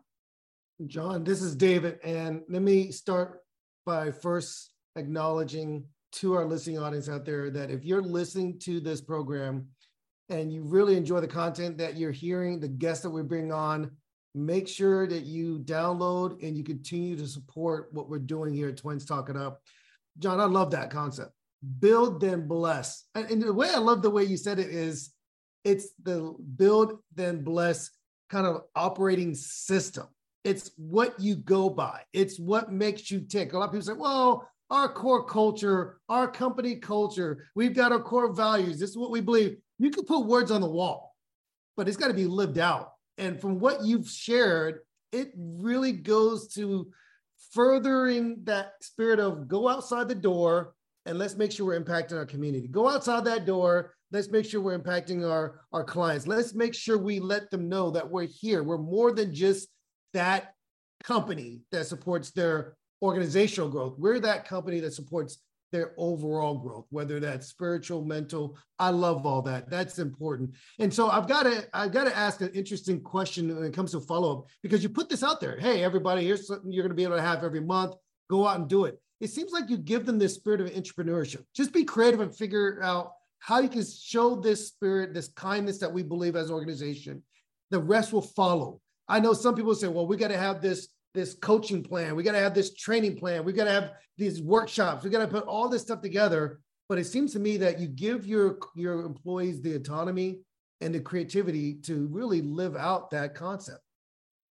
[0.86, 3.40] John, this is David, and let me start
[3.86, 9.00] by first acknowledging to our listening audience out there that if you're listening to this
[9.00, 9.68] program
[10.30, 13.92] and you really enjoy the content that you're hearing, the guests that we bring on,
[14.34, 18.76] make sure that you download and you continue to support what we're doing here at
[18.76, 19.62] Twins Talk It Up.
[20.18, 21.30] John, I love that concept.
[21.78, 23.04] Build then bless.
[23.14, 25.12] And, and the way I love the way you said it is
[25.62, 27.90] it's the build then bless
[28.28, 30.06] kind of operating system.
[30.44, 32.02] It's what you go by.
[32.12, 33.52] It's what makes you tick.
[33.52, 38.00] A lot of people say, well, our core culture, our company culture, we've got our
[38.00, 38.78] core values.
[38.78, 39.56] This is what we believe.
[39.78, 41.16] You can put words on the wall,
[41.76, 42.92] but it's got to be lived out.
[43.18, 44.80] And from what you've shared,
[45.12, 46.90] it really goes to
[47.52, 50.74] furthering that spirit of go outside the door
[51.06, 52.66] and let's make sure we're impacting our community.
[52.66, 53.94] Go outside that door.
[54.10, 56.26] Let's make sure we're impacting our, our clients.
[56.26, 58.62] Let's make sure we let them know that we're here.
[58.62, 59.68] We're more than just
[60.14, 60.54] that
[61.02, 63.94] company that supports their organizational growth.
[63.98, 65.38] We're that company that supports
[65.70, 68.56] their overall growth, whether that's spiritual, mental.
[68.78, 69.68] I love all that.
[69.68, 70.54] That's important.
[70.78, 73.90] And so I've got to I've got to ask an interesting question when it comes
[73.90, 75.58] to follow up because you put this out there.
[75.58, 77.96] Hey, everybody, here's something you're going to be able to have every month.
[78.30, 79.00] Go out and do it.
[79.20, 81.44] It seems like you give them this spirit of entrepreneurship.
[81.54, 85.92] Just be creative and figure out how you can show this spirit, this kindness that
[85.92, 87.22] we believe as an organization.
[87.70, 88.80] The rest will follow.
[89.08, 92.16] I know some people say, well, we got to have this this coaching plan.
[92.16, 93.44] We got to have this training plan.
[93.44, 95.04] We got to have these workshops.
[95.04, 96.60] We got to put all this stuff together.
[96.88, 100.40] But it seems to me that you give your your employees the autonomy
[100.80, 103.83] and the creativity to really live out that concept.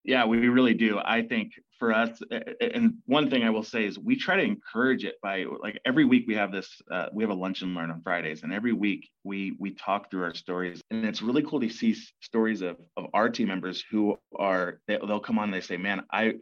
[0.04, 1.00] Yeah, we really do.
[1.04, 2.22] I think for us,
[2.60, 6.04] and one thing I will say is we try to encourage it by like every
[6.04, 8.74] week we have this, uh, we have a lunch and learn on Fridays, and every
[8.74, 12.78] week we we talk through our stories, and it's really cool to see stories of
[12.98, 16.36] of our team members who are they, they'll come on and they say, man, I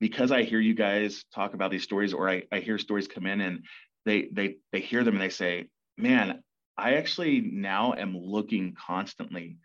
[0.00, 3.26] because I hear you guys talk about these stories, or I, I hear stories come
[3.26, 3.64] in and
[4.06, 6.42] they they they hear them and they say, man,
[6.76, 9.58] I actually now am looking constantly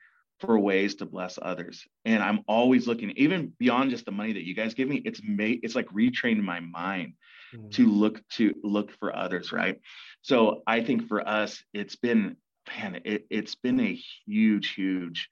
[0.45, 1.86] for ways to bless others.
[2.06, 5.21] And I'm always looking, even beyond just the money that you guys give me, it's
[5.23, 7.13] made it's like retraining my mind
[7.53, 7.69] mm-hmm.
[7.69, 9.79] to look to look for others, right?
[10.21, 15.29] So I think for us, it's been man, it, it's been a huge, huge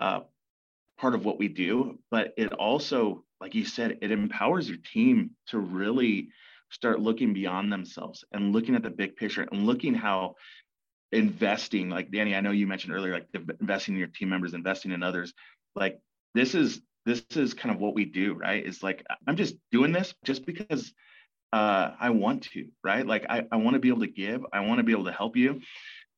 [0.00, 0.20] uh,
[0.98, 5.30] part of what we do, but it also, like you said, it empowers your team
[5.48, 6.28] to really
[6.70, 10.34] start looking beyond themselves and looking at the big picture and looking how
[11.12, 13.28] investing like danny i know you mentioned earlier like
[13.60, 15.32] investing in your team members investing in others.
[15.74, 16.00] Like
[16.34, 18.64] this is this is kind of what we do right?
[18.64, 20.92] It's like i'm just doing this just because
[21.52, 23.06] uh, i want to right?
[23.06, 25.12] Like i, I want to be able to give i want to be able to
[25.12, 25.60] help you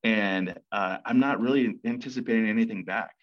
[0.04, 3.14] and uh, i'm not really anticipating anything back.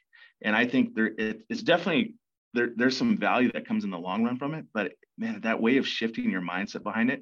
[0.42, 2.16] And i think there it, it's definitely
[2.54, 5.62] there, there's some value that comes in the long run from it but man that
[5.62, 7.22] way of shifting your mindset behind it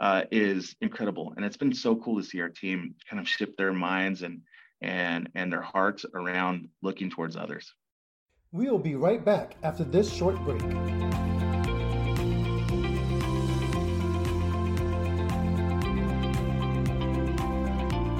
[0.00, 1.34] uh, is incredible.
[1.36, 4.40] And it's been so cool to see our team kind of shift their minds and
[4.82, 7.74] and and their hearts around looking towards others.
[8.50, 10.62] We'll be right back after this short break.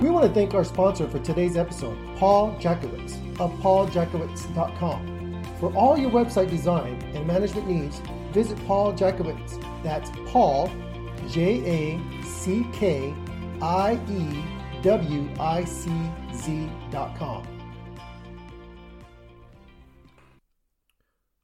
[0.01, 5.45] We want to thank our sponsor for today's episode, Paul Jackiewicz of pauljackiewicz.com.
[5.59, 8.01] For all your website design and management needs,
[8.33, 9.63] visit Paul Jackiewicz.
[9.83, 10.71] That's Paul
[11.29, 13.15] J A C K
[13.61, 15.91] I E W I C
[16.35, 17.47] Z dot com.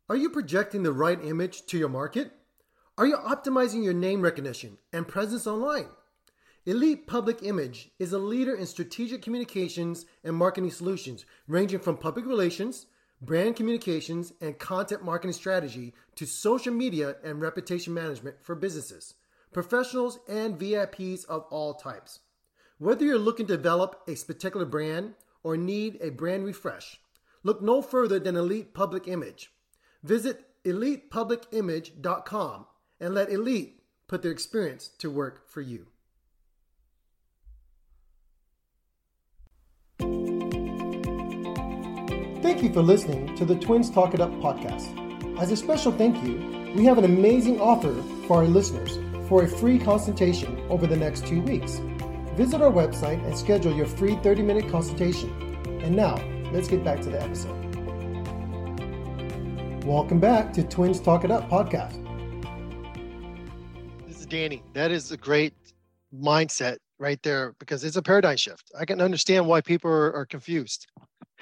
[0.09, 2.33] Are you projecting the right image to your market?
[2.97, 5.89] Are you optimizing your name recognition and presence online?
[6.65, 12.25] Elite Public Image is a leader in strategic communications and marketing solutions, ranging from public
[12.25, 12.87] relations,
[13.21, 19.15] brand communications, and content marketing strategy to social media and reputation management for businesses
[19.57, 22.21] professionals, and VIPs of all types.
[22.77, 27.01] Whether you're looking to develop a particular brand or need a brand refresh,
[27.43, 29.51] look no further than Elite Public Image.
[30.03, 32.67] Visit elitepublicimage.com
[33.01, 35.87] and let Elite put their experience to work for you.
[42.43, 45.41] Thank you for listening to the Twins Talk It Up podcast.
[45.41, 47.95] As a special thank you, we have an amazing offer
[48.27, 51.81] for our listeners for a free consultation over the next two weeks.
[52.35, 55.31] Visit our website and schedule your free 30 minute consultation.
[55.83, 56.17] And now,
[56.53, 57.55] let's get back to the episode.
[59.85, 62.03] Welcome back to Twins Talk It Up podcast.
[64.07, 64.63] This is Danny.
[64.75, 65.55] That is a great
[66.15, 68.71] mindset right there because it's a paradigm shift.
[68.79, 70.87] I can understand why people are, are confused.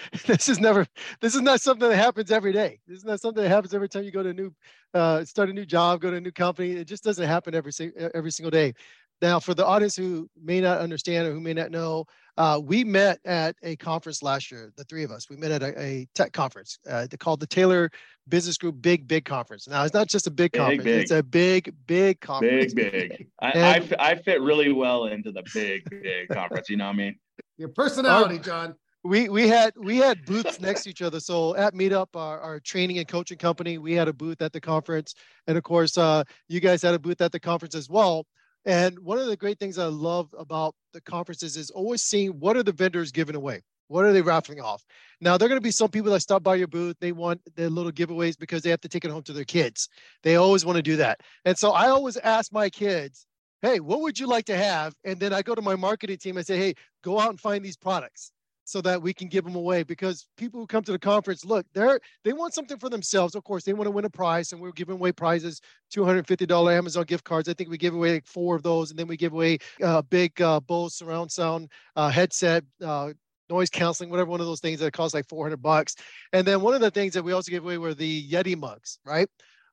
[0.26, 0.86] this is never
[1.20, 2.80] this is not something that happens every day.
[2.86, 4.54] This is not something that happens every time you go to a new
[4.92, 6.72] uh, start a new job go to a new company.
[6.72, 7.72] It just doesn't happen every
[8.14, 8.74] every single day.
[9.22, 12.04] Now for the audience who may not understand or who may not know
[12.36, 15.30] uh, we met at a conference last year the three of us.
[15.30, 17.90] We met at a, a tech conference uh, called the taylor
[18.28, 19.68] business group big big conference.
[19.68, 20.84] Now it's not just a big, big conference.
[20.84, 21.02] big.
[21.02, 22.74] it's a big big conference.
[22.74, 23.28] Big big.
[23.40, 26.96] I, I, I fit really well into the big big conference you know what i
[26.96, 27.16] mean?
[27.56, 28.74] Your personality john
[29.04, 31.20] we we had we had booths next to each other.
[31.20, 34.60] So App Meetup, our, our training and coaching company, we had a booth at the
[34.60, 35.14] conference,
[35.46, 38.26] and of course, uh, you guys had a booth at the conference as well.
[38.66, 42.56] And one of the great things I love about the conferences is always seeing what
[42.56, 43.60] are the vendors giving away.
[43.88, 44.82] What are they raffling off?
[45.20, 46.96] Now, there are going to be some people that stop by your booth.
[46.98, 49.90] They want their little giveaways because they have to take it home to their kids.
[50.22, 51.20] They always want to do that.
[51.44, 53.26] And so I always ask my kids,
[53.60, 54.94] hey, what would you like to have?
[55.04, 57.62] And then I go to my marketing team and say, hey, go out and find
[57.62, 58.32] these products
[58.64, 61.66] so that we can give them away because people who come to the conference look
[61.74, 64.60] they're they want something for themselves of course they want to win a prize and
[64.60, 65.60] we're giving away prizes
[65.94, 69.06] $250 amazon gift cards i think we give away like four of those and then
[69.06, 73.10] we give away a uh, big uh, bose surround sound uh, headset uh,
[73.50, 75.96] noise canceling, whatever one of those things that cost like 400 bucks.
[76.32, 78.98] And then one of the things that we also gave away were the Yeti mugs,
[79.04, 79.28] right?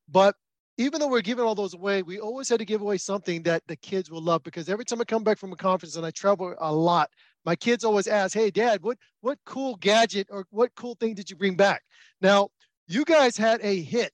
[0.09, 0.35] But
[0.77, 3.61] even though we're giving all those away, we always had to give away something that
[3.67, 6.11] the kids will love because every time I come back from a conference and I
[6.11, 7.09] travel a lot,
[7.45, 11.29] my kids always ask, "Hey, Dad, what what cool gadget or what cool thing did
[11.29, 11.83] you bring back?"
[12.21, 12.49] Now,
[12.87, 14.13] you guys had a hit,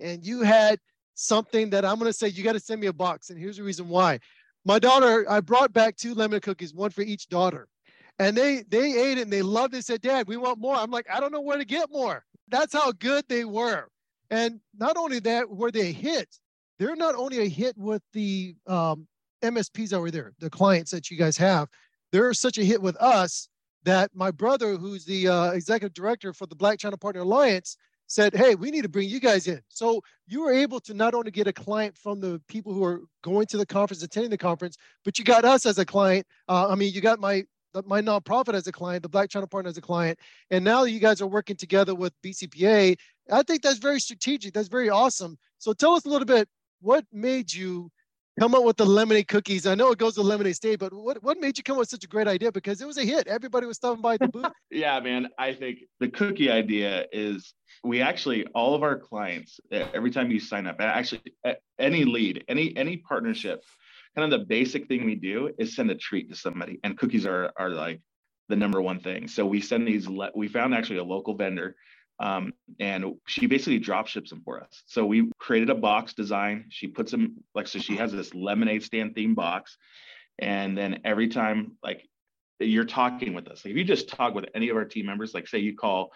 [0.00, 0.78] and you had
[1.14, 3.56] something that I'm going to say you got to send me a box, and here's
[3.56, 4.18] the reason why.
[4.64, 7.68] My daughter, I brought back two lemon cookies, one for each daughter
[8.18, 9.84] and they they ate it and they loved it.
[9.84, 12.72] Said, "Dad, we want more." I'm like, "I don't know where to get more." That's
[12.72, 13.88] how good they were.
[14.30, 16.28] And not only that, were they hit?
[16.78, 19.06] They're not only a hit with the um,
[19.42, 21.68] MSPs over there, the clients that you guys have.
[22.14, 23.48] They're such a hit with us
[23.82, 28.36] that my brother, who's the uh, executive director for the Black Channel Partner Alliance, said,
[28.36, 29.60] Hey, we need to bring you guys in.
[29.68, 33.00] So you were able to not only get a client from the people who are
[33.24, 36.24] going to the conference, attending the conference, but you got us as a client.
[36.48, 37.42] Uh, I mean, you got my
[37.84, 40.16] my nonprofit as a client, the Black Channel Partner as a client,
[40.52, 42.96] and now you guys are working together with BCPA.
[43.32, 44.54] I think that's very strategic.
[44.54, 45.36] That's very awesome.
[45.58, 46.48] So tell us a little bit
[46.80, 47.90] what made you
[48.38, 49.66] come up with the lemonade cookies.
[49.66, 51.88] I know it goes to Lemonade Stand, but what, what made you come up with
[51.88, 52.50] such a great idea?
[52.52, 53.26] Because it was a hit.
[53.26, 54.46] Everybody was stopping by the booth.
[54.70, 55.28] yeah, man.
[55.38, 60.40] I think the cookie idea is we actually all of our clients every time you
[60.40, 61.22] sign up, actually
[61.78, 63.62] any lead, any any partnership
[64.14, 67.26] kind of the basic thing we do is send a treat to somebody, and cookies
[67.26, 68.00] are are like
[68.48, 69.28] the number one thing.
[69.28, 70.08] So we send these.
[70.34, 71.76] We found actually a local vendor,
[72.20, 74.82] um, and she basically drop ships them for us.
[74.86, 76.66] So we created a box design.
[76.68, 77.78] She puts them like so.
[77.78, 79.76] She has this lemonade stand theme box,
[80.38, 82.08] and then every time like
[82.60, 85.34] you're talking with us, like if you just talk with any of our team members,
[85.34, 86.12] like say you call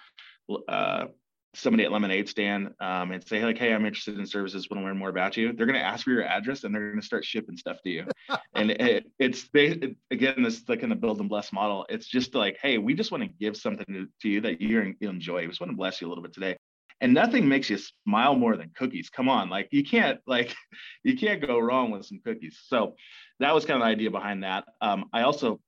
[0.68, 1.06] uh,
[1.54, 4.84] somebody at lemonade stand um, and say like hey i'm interested in services want to
[4.84, 7.06] learn more about you they're going to ask for your address and they're going to
[7.06, 8.04] start shipping stuff to you.
[8.54, 12.34] And it, it's it, again this like in the build and bless model it's just
[12.34, 15.46] like hey we just want to give something to, to you that you enjoy we
[15.48, 16.56] just want to bless you a little bit today.
[17.00, 20.54] And nothing makes you smile more than cookies come on like you can't like
[21.04, 22.58] you can't go wrong with some cookies.
[22.66, 22.96] So
[23.38, 24.64] that was kind of the idea behind that.
[24.80, 25.60] Um, i also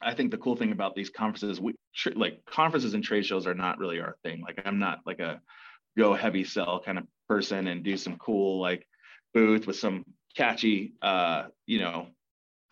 [0.00, 3.46] I think the cool thing about these conferences, we tr- like conferences and trade shows
[3.46, 4.42] are not really our thing.
[4.42, 5.40] Like I'm not like a
[5.96, 8.86] go heavy sell kind of person and do some cool like
[9.32, 10.04] booth with some
[10.36, 12.08] catchy, uh, you know,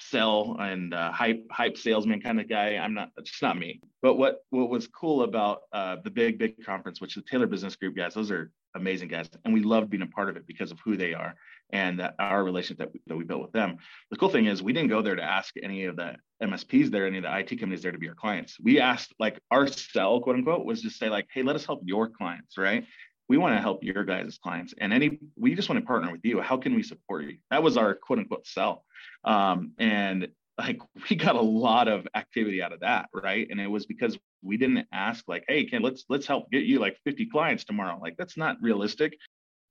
[0.00, 2.76] sell and uh, hype hype salesman kind of guy.
[2.76, 3.10] I'm not.
[3.16, 3.80] It's not me.
[4.02, 7.76] But what what was cool about uh, the big big conference, which the Taylor Business
[7.76, 10.70] Group guys, those are amazing guys, and we loved being a part of it because
[10.70, 11.34] of who they are
[11.70, 13.76] and that our relationship that we, that we built with them.
[14.10, 17.06] The cool thing is we didn't go there to ask any of the MSPs there,
[17.06, 18.58] any of the IT companies there to be our clients.
[18.60, 21.82] We asked like our sell, quote unquote, was just say like, hey, let us help
[21.84, 22.84] your clients, right?
[23.28, 26.12] We want to help your guys' as clients, and any we just want to partner
[26.12, 26.42] with you.
[26.42, 27.38] How can we support you?
[27.50, 28.84] That was our quote unquote sell,
[29.24, 30.80] um, and like
[31.10, 33.46] we got a lot of activity out of that, right?
[33.50, 36.78] And it was because we didn't ask like, hey, can let's let's help get you
[36.78, 37.98] like 50 clients tomorrow.
[38.00, 39.16] Like that's not realistic.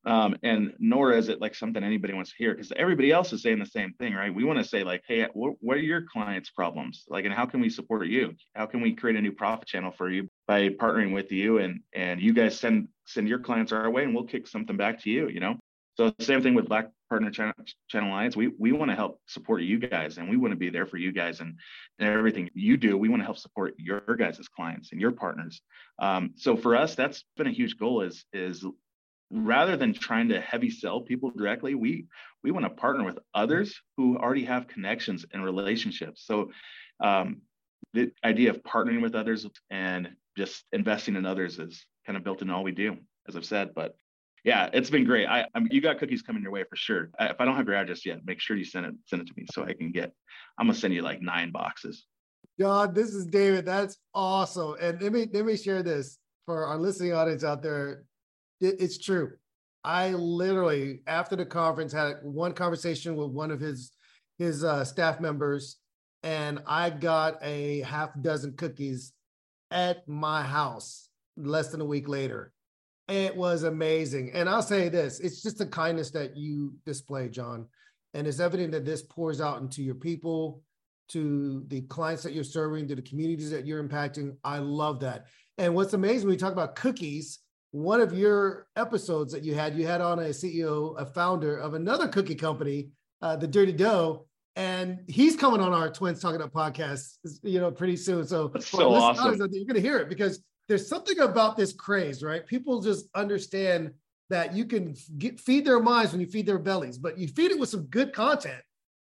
[0.05, 3.41] Um, and nor is it like something anybody wants to hear because everybody else is
[3.41, 4.35] saying the same thing right?
[4.35, 7.05] We want to say like hey what, what, are your clients problems?
[7.07, 8.33] Like and how can we support you?
[8.53, 11.79] How can we create a new profit channel for you by partnering with you and
[11.93, 15.09] and you guys send send your clients our way and we'll kick something back to
[15.09, 15.57] you you know?
[15.95, 19.79] So same thing with black partner channel, alliance we we want to help support you
[19.79, 21.57] guys and we want to be there for you guys and,
[21.99, 25.11] and everything you do we want to help support your guys' as clients and your
[25.11, 25.61] partners
[25.99, 28.65] um, so for us that's been a huge goal is is
[29.33, 32.05] rather than trying to heavy sell people directly, we
[32.43, 36.23] we want to partner with others who already have connections and relationships.
[36.25, 36.51] So
[36.99, 37.41] um,
[37.93, 42.41] the idea of partnering with others and just investing in others is kind of built
[42.41, 42.97] in all we do,
[43.27, 43.73] as I've said.
[43.73, 43.95] But
[44.43, 45.27] yeah, it's been great.
[45.27, 47.09] I, I you got cookies coming your way for sure.
[47.19, 49.33] If I don't have your address yet, make sure you send it send it to
[49.37, 50.13] me so I can get.
[50.57, 52.05] I'm gonna send you like nine boxes.
[52.59, 53.65] John, this is David.
[53.65, 54.75] That's awesome.
[54.81, 58.05] And let me let me share this for our listening audience out there
[58.63, 59.33] it's true.
[59.83, 63.91] I literally after the conference had one conversation with one of his
[64.37, 65.77] his uh, staff members,
[66.23, 69.13] and I got a half dozen cookies
[69.71, 72.52] at my house less than a week later.
[73.09, 77.67] It was amazing, and I'll say this: it's just the kindness that you display, John,
[78.13, 80.61] and it's evident that this pours out into your people,
[81.09, 84.35] to the clients that you're serving, to the communities that you're impacting.
[84.43, 85.25] I love that.
[85.57, 87.39] And what's amazing when we talk about cookies,
[87.71, 91.73] one of your episodes that you had, you had on a CEO, a founder of
[91.73, 92.89] another cookie company,
[93.21, 94.25] uh, the Dirty Dough,
[94.55, 98.25] and he's coming on our Twins Talk It Up podcast, you know, pretty soon.
[98.27, 99.37] So, so awesome.
[99.51, 102.45] You're going to hear it because there's something about this craze, right?
[102.45, 103.91] People just understand
[104.29, 107.51] that you can get, feed their minds when you feed their bellies, but you feed
[107.51, 108.61] it with some good content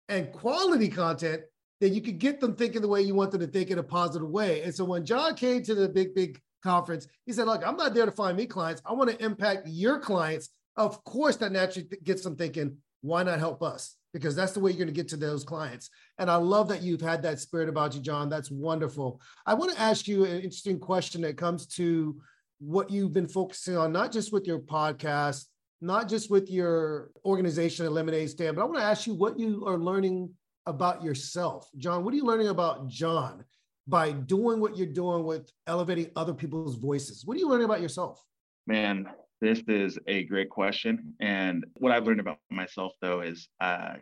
[0.09, 1.43] and quality content
[1.81, 3.83] that you can get them thinking the way you want them to think in a
[3.83, 4.63] positive way.
[4.63, 7.95] And so when John came to the big, big conference, he said, Look, I'm not
[7.95, 8.83] there to find me clients.
[8.87, 10.51] I want to impact your clients.
[10.77, 13.97] Of course, that naturally gets them thinking, why not help us?
[14.17, 15.91] Because that's the way you're going to get to those clients.
[16.17, 18.31] And I love that you've had that spirit about you, John.
[18.31, 19.21] That's wonderful.
[19.45, 22.19] I want to ask you an interesting question that comes to
[22.59, 25.45] what you've been focusing on, not just with your podcast,
[25.83, 29.67] not just with your organization, Lemonade Stand, but I want to ask you what you
[29.67, 30.31] are learning
[30.65, 31.69] about yourself.
[31.77, 33.45] John, what are you learning about John
[33.87, 37.27] by doing what you're doing with elevating other people's voices?
[37.27, 38.25] What are you learning about yourself?
[38.67, 39.11] Man,
[39.41, 41.15] this is a great question.
[41.21, 43.95] And what I've learned about myself, though, is uh,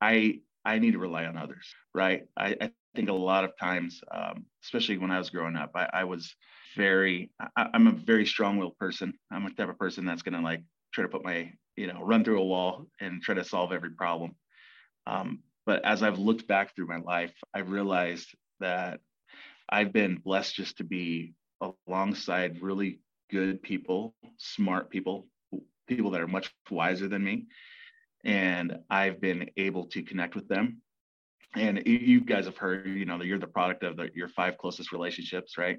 [0.00, 2.24] I I need to rely on others, right?
[2.36, 5.88] I, I think a lot of times, um, especially when I was growing up, I,
[5.92, 6.34] I was
[6.76, 9.14] very I, am a very strong-willed person.
[9.30, 10.62] I'm a type of person that's gonna like
[10.92, 13.90] try to put my you know run through a wall and try to solve every
[13.90, 14.34] problem.
[15.06, 19.00] Um, but as I've looked back through my life, I realized that
[19.68, 23.00] I've been blessed just to be alongside really
[23.30, 25.26] good people, smart people,
[25.86, 27.46] people that are much wiser than me.
[28.24, 30.82] And I've been able to connect with them.
[31.54, 34.58] And you guys have heard, you know, that you're the product of the, your five
[34.58, 35.78] closest relationships, right?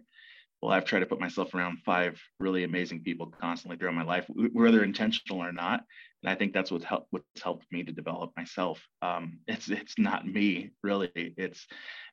[0.62, 4.26] well, I've tried to put myself around five really amazing people constantly throughout my life,
[4.54, 5.84] whether intentional or not.
[6.24, 8.82] And I think that's helped what's helped me to develop myself.
[9.04, 11.12] Um, it's it's not me really.
[11.16, 11.68] It's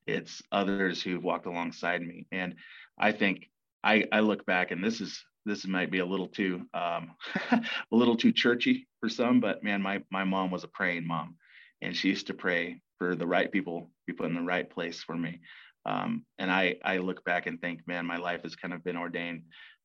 [0.06, 2.26] it's others who've walked alongside me.
[2.32, 2.56] And
[2.98, 3.48] I think
[3.84, 7.12] I I look back and this is this might be a little too um,
[7.52, 7.62] a
[7.92, 11.36] little too churchy for some, but man, my my mom was a praying mom,
[11.82, 15.02] and she used to pray for the right people be put in the right place
[15.02, 15.40] for me.
[15.86, 18.96] Um, and I, I look back and think, man, my life has kind of been
[18.96, 19.42] ordained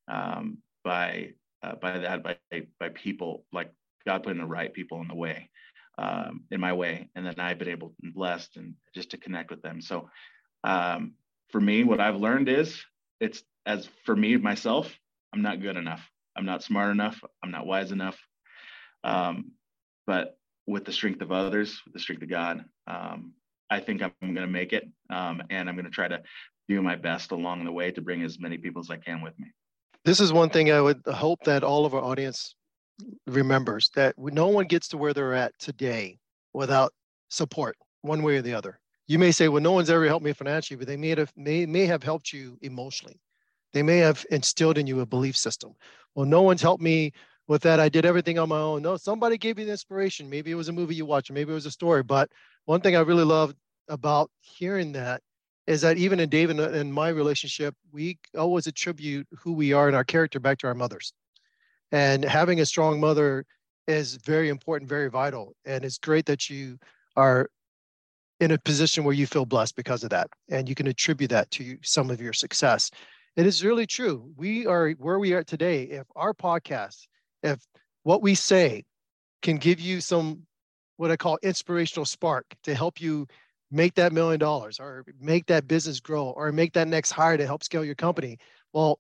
[0.08, 2.38] um, by uh, by that by
[2.80, 3.72] by people like
[4.06, 5.50] God putting the right people in the way,
[5.98, 9.52] um, in my way, and then I've been able and blessed and just to connect
[9.52, 9.82] with them.
[9.82, 10.10] So
[10.64, 11.14] um,
[11.50, 12.82] for me, what I've learned is
[13.20, 14.94] it's as for me myself,
[15.34, 16.08] I'm not good enough.
[16.36, 17.20] I'm not smart enough.
[17.44, 18.18] I'm not wise enough.
[19.04, 19.52] Um,
[20.08, 20.38] but
[20.68, 23.34] with the strength of others, with the strength of God, um,
[23.70, 26.22] I think I'm going to make it, um, and I'm going to try to
[26.68, 29.38] do my best along the way to bring as many people as I can with
[29.40, 29.48] me.
[30.06, 32.56] This is one thing I would hope that all of our audience
[33.28, 36.18] remembers that no one gets to where they're at today
[36.54, 36.94] without
[37.30, 38.80] support, one way or the other.
[39.08, 41.66] You may say, "Well, no one's ever helped me financially," but they may have may
[41.66, 43.20] may have helped you emotionally.
[43.74, 45.74] They may have instilled in you a belief system.
[46.16, 47.14] Well, no one's helped me
[47.48, 47.80] with that.
[47.80, 48.82] I did everything on my own.
[48.82, 50.30] No, somebody gave me the inspiration.
[50.30, 52.30] Maybe it was a movie you watched, maybe it was a story, but
[52.66, 53.54] one thing I really love
[53.88, 55.22] about hearing that
[55.66, 59.96] is that even in David and my relationship, we always attribute who we are and
[59.96, 61.14] our character back to our mothers.
[61.92, 63.46] And having a strong mother
[63.88, 65.56] is very important, very vital.
[65.66, 66.78] And it's great that you
[67.16, 67.50] are
[68.40, 70.30] in a position where you feel blessed because of that.
[70.50, 72.90] And you can attribute that to some of your success.
[73.40, 74.34] It is really true.
[74.36, 75.84] We are where we are today.
[75.84, 77.08] If our podcast,
[77.42, 77.66] if
[78.04, 78.84] what we say
[79.42, 80.46] can give you some
[80.98, 83.28] what I call inspirational spark to help you
[83.72, 87.46] make that million dollars or make that business grow or make that next hire to
[87.46, 88.40] help scale your company.
[88.74, 89.00] Well,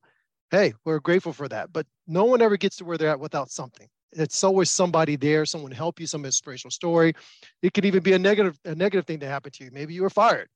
[0.51, 1.73] hey, we're grateful for that.
[1.73, 3.89] But no one ever gets to where they're at without something.
[4.13, 7.13] It's always somebody there, someone help you, some inspirational story.
[7.61, 9.71] It could even be a negative, a negative thing to happen to you.
[9.73, 10.47] Maybe you were fired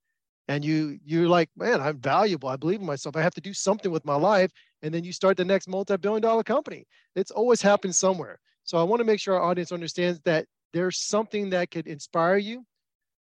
[0.47, 2.49] and you you're like, man, I'm valuable.
[2.49, 3.15] I believe in myself.
[3.15, 4.51] I have to do something with my life.
[4.81, 6.85] And then you start the next multi-billion dollar company.
[7.15, 8.39] It's always happened somewhere.
[8.65, 12.37] So I want to make sure our audience understands that there's something that could inspire
[12.37, 12.65] you.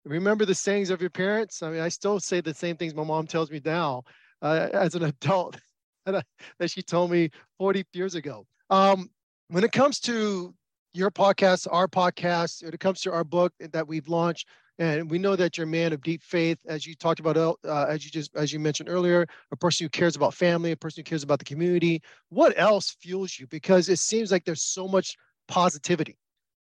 [0.05, 1.61] Remember the sayings of your parents.
[1.61, 4.03] I mean, I still say the same things my mom tells me now
[4.41, 5.57] uh, as an adult
[6.05, 6.25] that
[6.67, 8.45] she told me 40 years ago.
[8.69, 9.09] Um,
[9.49, 10.53] when it comes to
[10.93, 14.47] your podcast, our podcast, when it comes to our book that we've launched,
[14.79, 17.85] and we know that you're a man of deep faith, as you talked about, uh,
[17.87, 21.01] as you just as you mentioned earlier, a person who cares about family, a person
[21.01, 22.01] who cares about the community.
[22.29, 23.47] What else fuels you?
[23.47, 25.15] Because it seems like there's so much
[25.47, 26.17] positivity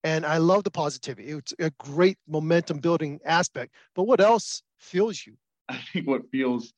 [0.04, 1.28] and I love the positivity.
[1.28, 3.74] It's a great momentum building aspect.
[3.94, 5.34] But what else fuels you?
[5.68, 6.72] I think what fuels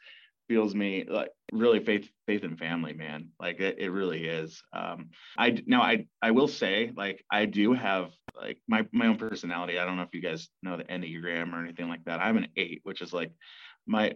[0.53, 3.29] fuels me like really faith faith and family man.
[3.41, 4.63] Like it, it really is.
[4.75, 9.17] Um i now i i will say like i do have like my my own
[9.17, 9.79] personality.
[9.79, 12.21] I don't know if you guys know the enneagram or anything like that.
[12.21, 13.33] I'm an eight which is like
[13.87, 14.15] my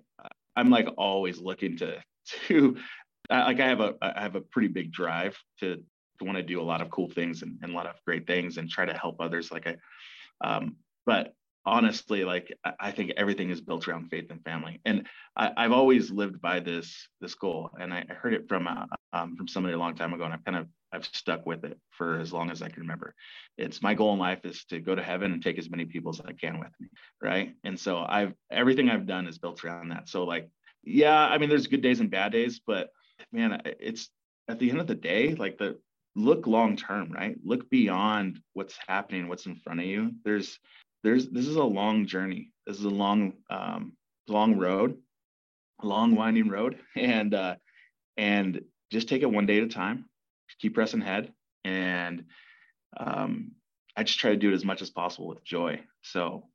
[0.57, 2.03] i'm like always looking to
[2.49, 2.77] to
[3.31, 5.77] like i have a i have a pretty big drive to
[6.19, 8.27] to want to do a lot of cool things and, and a lot of great
[8.27, 9.77] things and try to help others like i
[10.47, 10.77] um
[11.07, 11.33] but
[11.67, 15.07] honestly, like I think everything is built around faith and family, and
[15.37, 17.71] I, have always lived by this this goal.
[17.79, 20.45] And I, heard it from uh, um, from somebody a long time ago, and I've
[20.45, 23.15] kind of I've stuck with it for as long as I can remember.
[23.59, 26.11] It's my goal in life is to go to heaven and take as many people
[26.11, 26.89] as I can with me,
[27.21, 27.55] right?
[27.65, 30.09] And so I've everything I've done is built around that.
[30.09, 30.49] So like,
[30.85, 32.91] yeah, I mean, there's good days and bad days, but
[33.33, 34.09] man, it's
[34.49, 35.79] at the end of the day, like the
[36.15, 37.37] look long term, right?
[37.45, 40.13] Look beyond what's happening, what's in front of you.
[40.25, 40.59] There's
[41.07, 42.51] there's this is a long journey.
[42.67, 43.93] This is a long um,
[44.27, 44.99] long road,
[45.81, 47.55] long winding road, and uh,
[48.17, 50.07] and just take it one day at a time.
[50.61, 51.33] Keep pressing ahead,
[51.65, 52.25] and
[52.97, 53.53] um,
[53.97, 55.81] I just try to do it as much as possible with joy.
[56.03, 56.49] So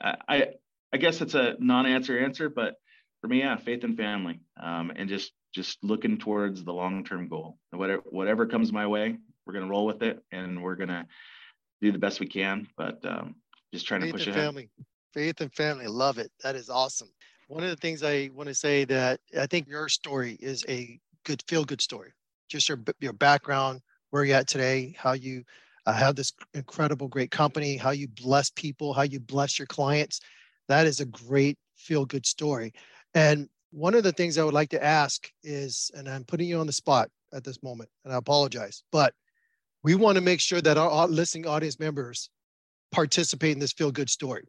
[0.00, 0.50] I
[0.92, 2.76] I guess it's a non-answer answer, but
[3.20, 7.58] for me, yeah, faith and family, um, and just just looking towards the long-term goal.
[7.72, 11.08] Whatever whatever comes my way, we're gonna roll with it, and we're gonna
[11.82, 12.68] do the best we can.
[12.76, 13.34] But um,
[13.72, 14.48] just trying faith to push and ahead.
[14.48, 14.70] family.
[15.12, 15.86] Faith and family.
[15.86, 16.30] Love it.
[16.42, 17.08] That is awesome.
[17.48, 20.98] One of the things i want to say that i think your story is a
[21.24, 22.12] good feel good story.
[22.48, 25.44] Just your your background where you're at today how you
[25.86, 30.20] uh, have this incredible great company how you bless people how you bless your clients.
[30.68, 32.72] That is a great feel good story.
[33.14, 36.58] And one of the things i would like to ask is and i'm putting you
[36.58, 39.14] on the spot at this moment and i apologize but
[39.82, 42.30] we want to make sure that our listening audience members
[42.90, 44.44] participate in this feel good story.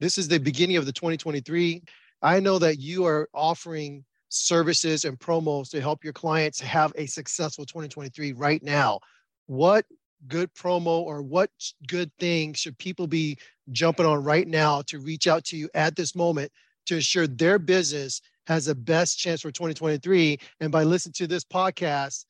[0.00, 1.82] This is the beginning of the 2023.
[2.22, 7.06] I know that you are offering services and promos to help your clients have a
[7.06, 9.00] successful 2023 right now.
[9.46, 9.86] What
[10.28, 11.50] good promo or what
[11.86, 13.38] good thing should people be
[13.70, 16.50] jumping on right now to reach out to you at this moment
[16.86, 20.38] to ensure their business has the best chance for 2023?
[20.60, 22.24] And by listening to this podcast,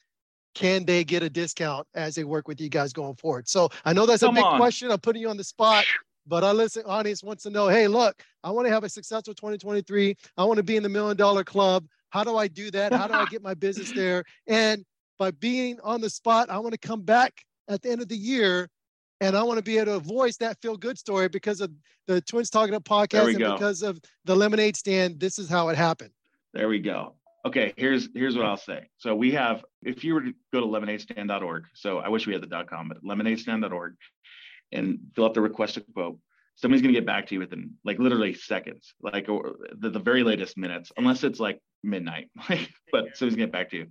[0.57, 3.47] can they get a discount as they work with you guys going forward?
[3.47, 4.59] So I know that's Come a big on.
[4.59, 4.91] question.
[4.91, 5.85] I'm putting you on the spot,
[6.27, 9.35] but our listen audience wants to know, hey, look, I want to have a successful
[9.35, 10.17] 2023.
[10.39, 11.85] I want to be in the million dollar club.
[12.09, 12.95] How do I do that?
[12.95, 14.25] How do I get my business there?
[14.47, 14.83] And
[15.19, 17.35] by being on the spot, I want to come back
[17.69, 18.71] at the end of the year
[19.21, 21.71] and I want to be able to voice that feel good story because of
[22.07, 23.53] the Twins Talk It Up podcast and go.
[23.53, 25.21] because of the lemonade stand.
[25.21, 26.13] This is how it happened.
[26.55, 27.13] There we go
[27.47, 28.89] okay here's here's what i'll say.
[28.99, 32.43] So we have if you were to go to lemonadestand.org so i wish we had
[32.43, 33.95] the .com but lemonadestand.org
[34.73, 36.19] and fill out the request a quote
[36.57, 39.99] somebody's going to get back to you within like literally seconds like or the, the
[39.99, 43.87] very latest minutes unless it's like midnight but somebody's going to get back to you.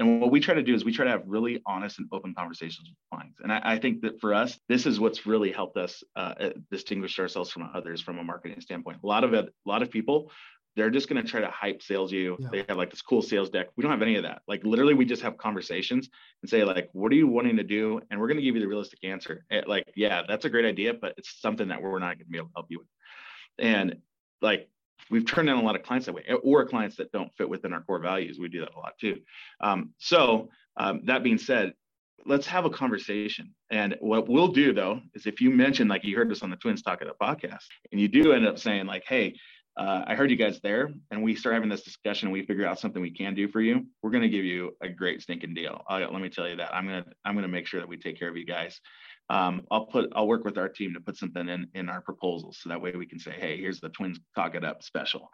[0.00, 2.32] And what we try to do is we try to have really honest and open
[2.32, 3.40] conversations with clients.
[3.40, 7.18] And i, I think that for us this is what's really helped us uh, distinguish
[7.18, 8.98] ourselves from others from a marketing standpoint.
[9.02, 10.30] A lot of a lot of people
[10.76, 12.36] they're just going to try to hype sales you.
[12.38, 12.48] Yeah.
[12.52, 13.68] They have like this cool sales deck.
[13.76, 14.42] We don't have any of that.
[14.46, 16.08] Like literally, we just have conversations
[16.42, 18.00] and say like, what are you wanting to do?
[18.10, 19.44] And we're going to give you the realistic answer.
[19.50, 22.30] Eh, like, yeah, that's a great idea, but it's something that we're not going to
[22.30, 22.88] be able to help you with.
[23.58, 23.96] And
[24.40, 24.68] like,
[25.10, 27.48] we've turned down a lot of clients that way, eh, or clients that don't fit
[27.48, 28.38] within our core values.
[28.38, 29.18] We do that a lot too.
[29.60, 31.72] Um, so um, that being said,
[32.24, 33.52] let's have a conversation.
[33.70, 36.56] And what we'll do though is if you mention like you heard us on the
[36.56, 39.34] Twins Talk at the podcast, and you do end up saying like, hey
[39.78, 42.32] uh, I heard you guys there, and we start having this discussion.
[42.32, 43.86] We figure out something we can do for you.
[44.02, 45.84] We're going to give you a great stinking deal.
[45.88, 46.74] Let me tell you that.
[46.74, 48.80] I'm gonna I'm gonna make sure that we take care of you guys.
[49.30, 52.58] Um, I'll put I'll work with our team to put something in in our proposals
[52.60, 55.30] so that way we can say, hey, here's the twins talk it up special.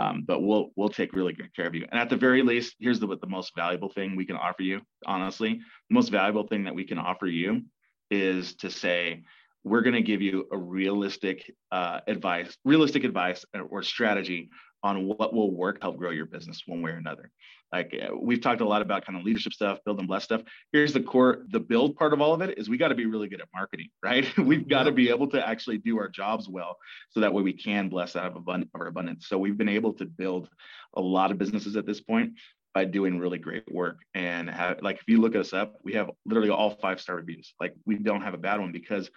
[0.00, 1.86] Um, but we'll we'll take really good care of you.
[1.92, 4.80] And at the very least, here's the the most valuable thing we can offer you.
[5.06, 7.62] Honestly, the most valuable thing that we can offer you
[8.10, 9.22] is to say
[9.64, 14.50] we're going to give you a realistic uh, advice, realistic advice or strategy
[14.82, 17.30] on what will work help grow your business one way or another.
[17.72, 20.42] Like uh, we've talked a lot about kind of leadership stuff, build and bless stuff.
[20.72, 23.06] Here's the core, the build part of all of it is we got to be
[23.06, 24.26] really good at marketing, right?
[24.38, 26.76] we've got to be able to actually do our jobs well,
[27.10, 28.70] so that way we can bless out of abundance.
[28.74, 29.26] Our abundance.
[29.26, 30.50] So we've been able to build
[30.94, 32.34] a lot of businesses at this point
[32.74, 34.00] by doing really great work.
[34.14, 37.54] And have, like if you look us up, we have literally all five star reviews.
[37.60, 39.10] Like we don't have a bad one because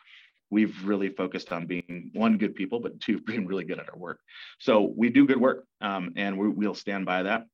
[0.50, 3.98] we've really focused on being one good people but two being really good at our
[3.98, 4.20] work
[4.60, 7.45] so we do good work um, and we, will stand by that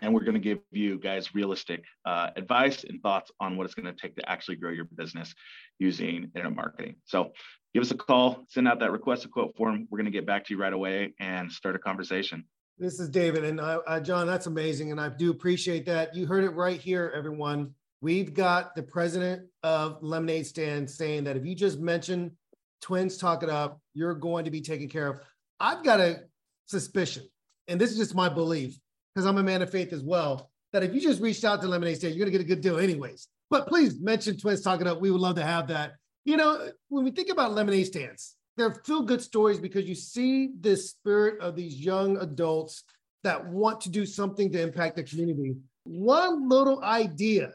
[0.00, 3.74] and we're going to give you guys realistic uh, advice and thoughts on what it's
[3.74, 5.34] going to take to actually grow your business
[5.78, 7.32] using internet marketing so
[7.74, 10.26] give us a call send out that request a quote form we're going to get
[10.26, 12.44] back to you right away and start a conversation
[12.78, 13.44] This is David.
[13.44, 14.90] And uh, uh, John, that's amazing.
[14.90, 16.16] And I do appreciate that.
[16.16, 17.74] You heard it right here, everyone.
[18.00, 22.32] We've got the president of Lemonade Stand saying that if you just mention
[22.82, 25.20] Twins Talk It Up, you're going to be taken care of.
[25.58, 26.24] I've got a
[26.66, 27.24] suspicion,
[27.68, 28.78] and this is just my belief,
[29.14, 31.68] because I'm a man of faith as well, that if you just reached out to
[31.68, 33.28] Lemonade Stand, you're going to get a good deal anyways.
[33.50, 35.00] But please mention Twins Talk It Up.
[35.00, 35.92] We would love to have that.
[36.24, 40.50] You know, when we think about lemonade stands, they're feel good stories because you see
[40.60, 42.84] the spirit of these young adults
[43.24, 45.56] that want to do something to impact the community.
[45.84, 47.52] One little idea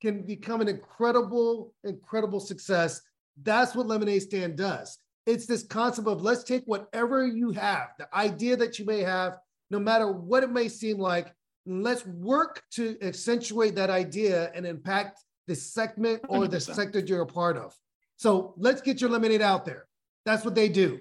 [0.00, 3.00] can become an incredible, incredible success.
[3.42, 4.98] That's what Lemonade Stand does.
[5.26, 9.38] It's this concept of let's take whatever you have, the idea that you may have,
[9.70, 11.32] no matter what it may seem like,
[11.66, 16.50] let's work to accentuate that idea and impact the segment or 100%.
[16.50, 17.74] the sector you're a part of.
[18.16, 19.86] So let's get your lemonade out there.
[20.24, 21.00] That's what they do.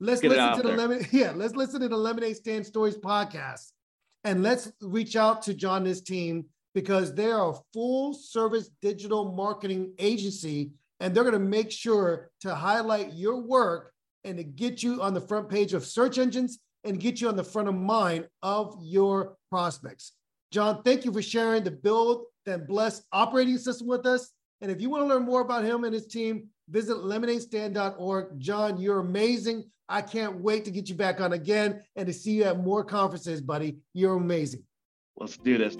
[0.00, 1.06] Let's Get listen to the lemon.
[1.12, 3.70] Yeah, let's listen to the Lemonade Stand Stories podcast,
[4.24, 8.70] and let's reach out to John and his team because they are a full service
[8.82, 10.72] digital marketing agency,
[11.04, 13.92] and they're going to make sure to highlight your work
[14.24, 17.36] and to get you on the front page of search engines and get you on
[17.36, 20.12] the front of mind of your prospects.
[20.50, 24.32] John, thank you for sharing the build and bless operating system with us.
[24.60, 28.38] And if you want to learn more about him and his team, Visit lemonadestand.org.
[28.38, 29.64] John, you're amazing.
[29.88, 32.84] I can't wait to get you back on again and to see you at more
[32.84, 33.78] conferences, buddy.
[33.92, 34.62] You're amazing.
[35.16, 35.76] Let's do this.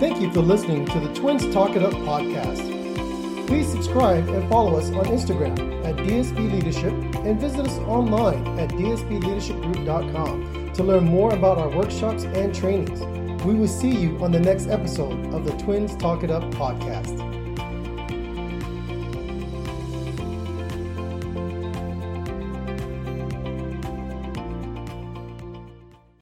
[0.00, 3.46] Thank you for listening to the Twins Talk It Up podcast.
[3.46, 6.94] Please subscribe and follow us on Instagram at DSB Leadership
[7.26, 13.02] and visit us online at dsbleadershipgroup.com to learn more about our workshops and trainings.
[13.44, 17.29] We will see you on the next episode of the Twins Talk It Up podcast.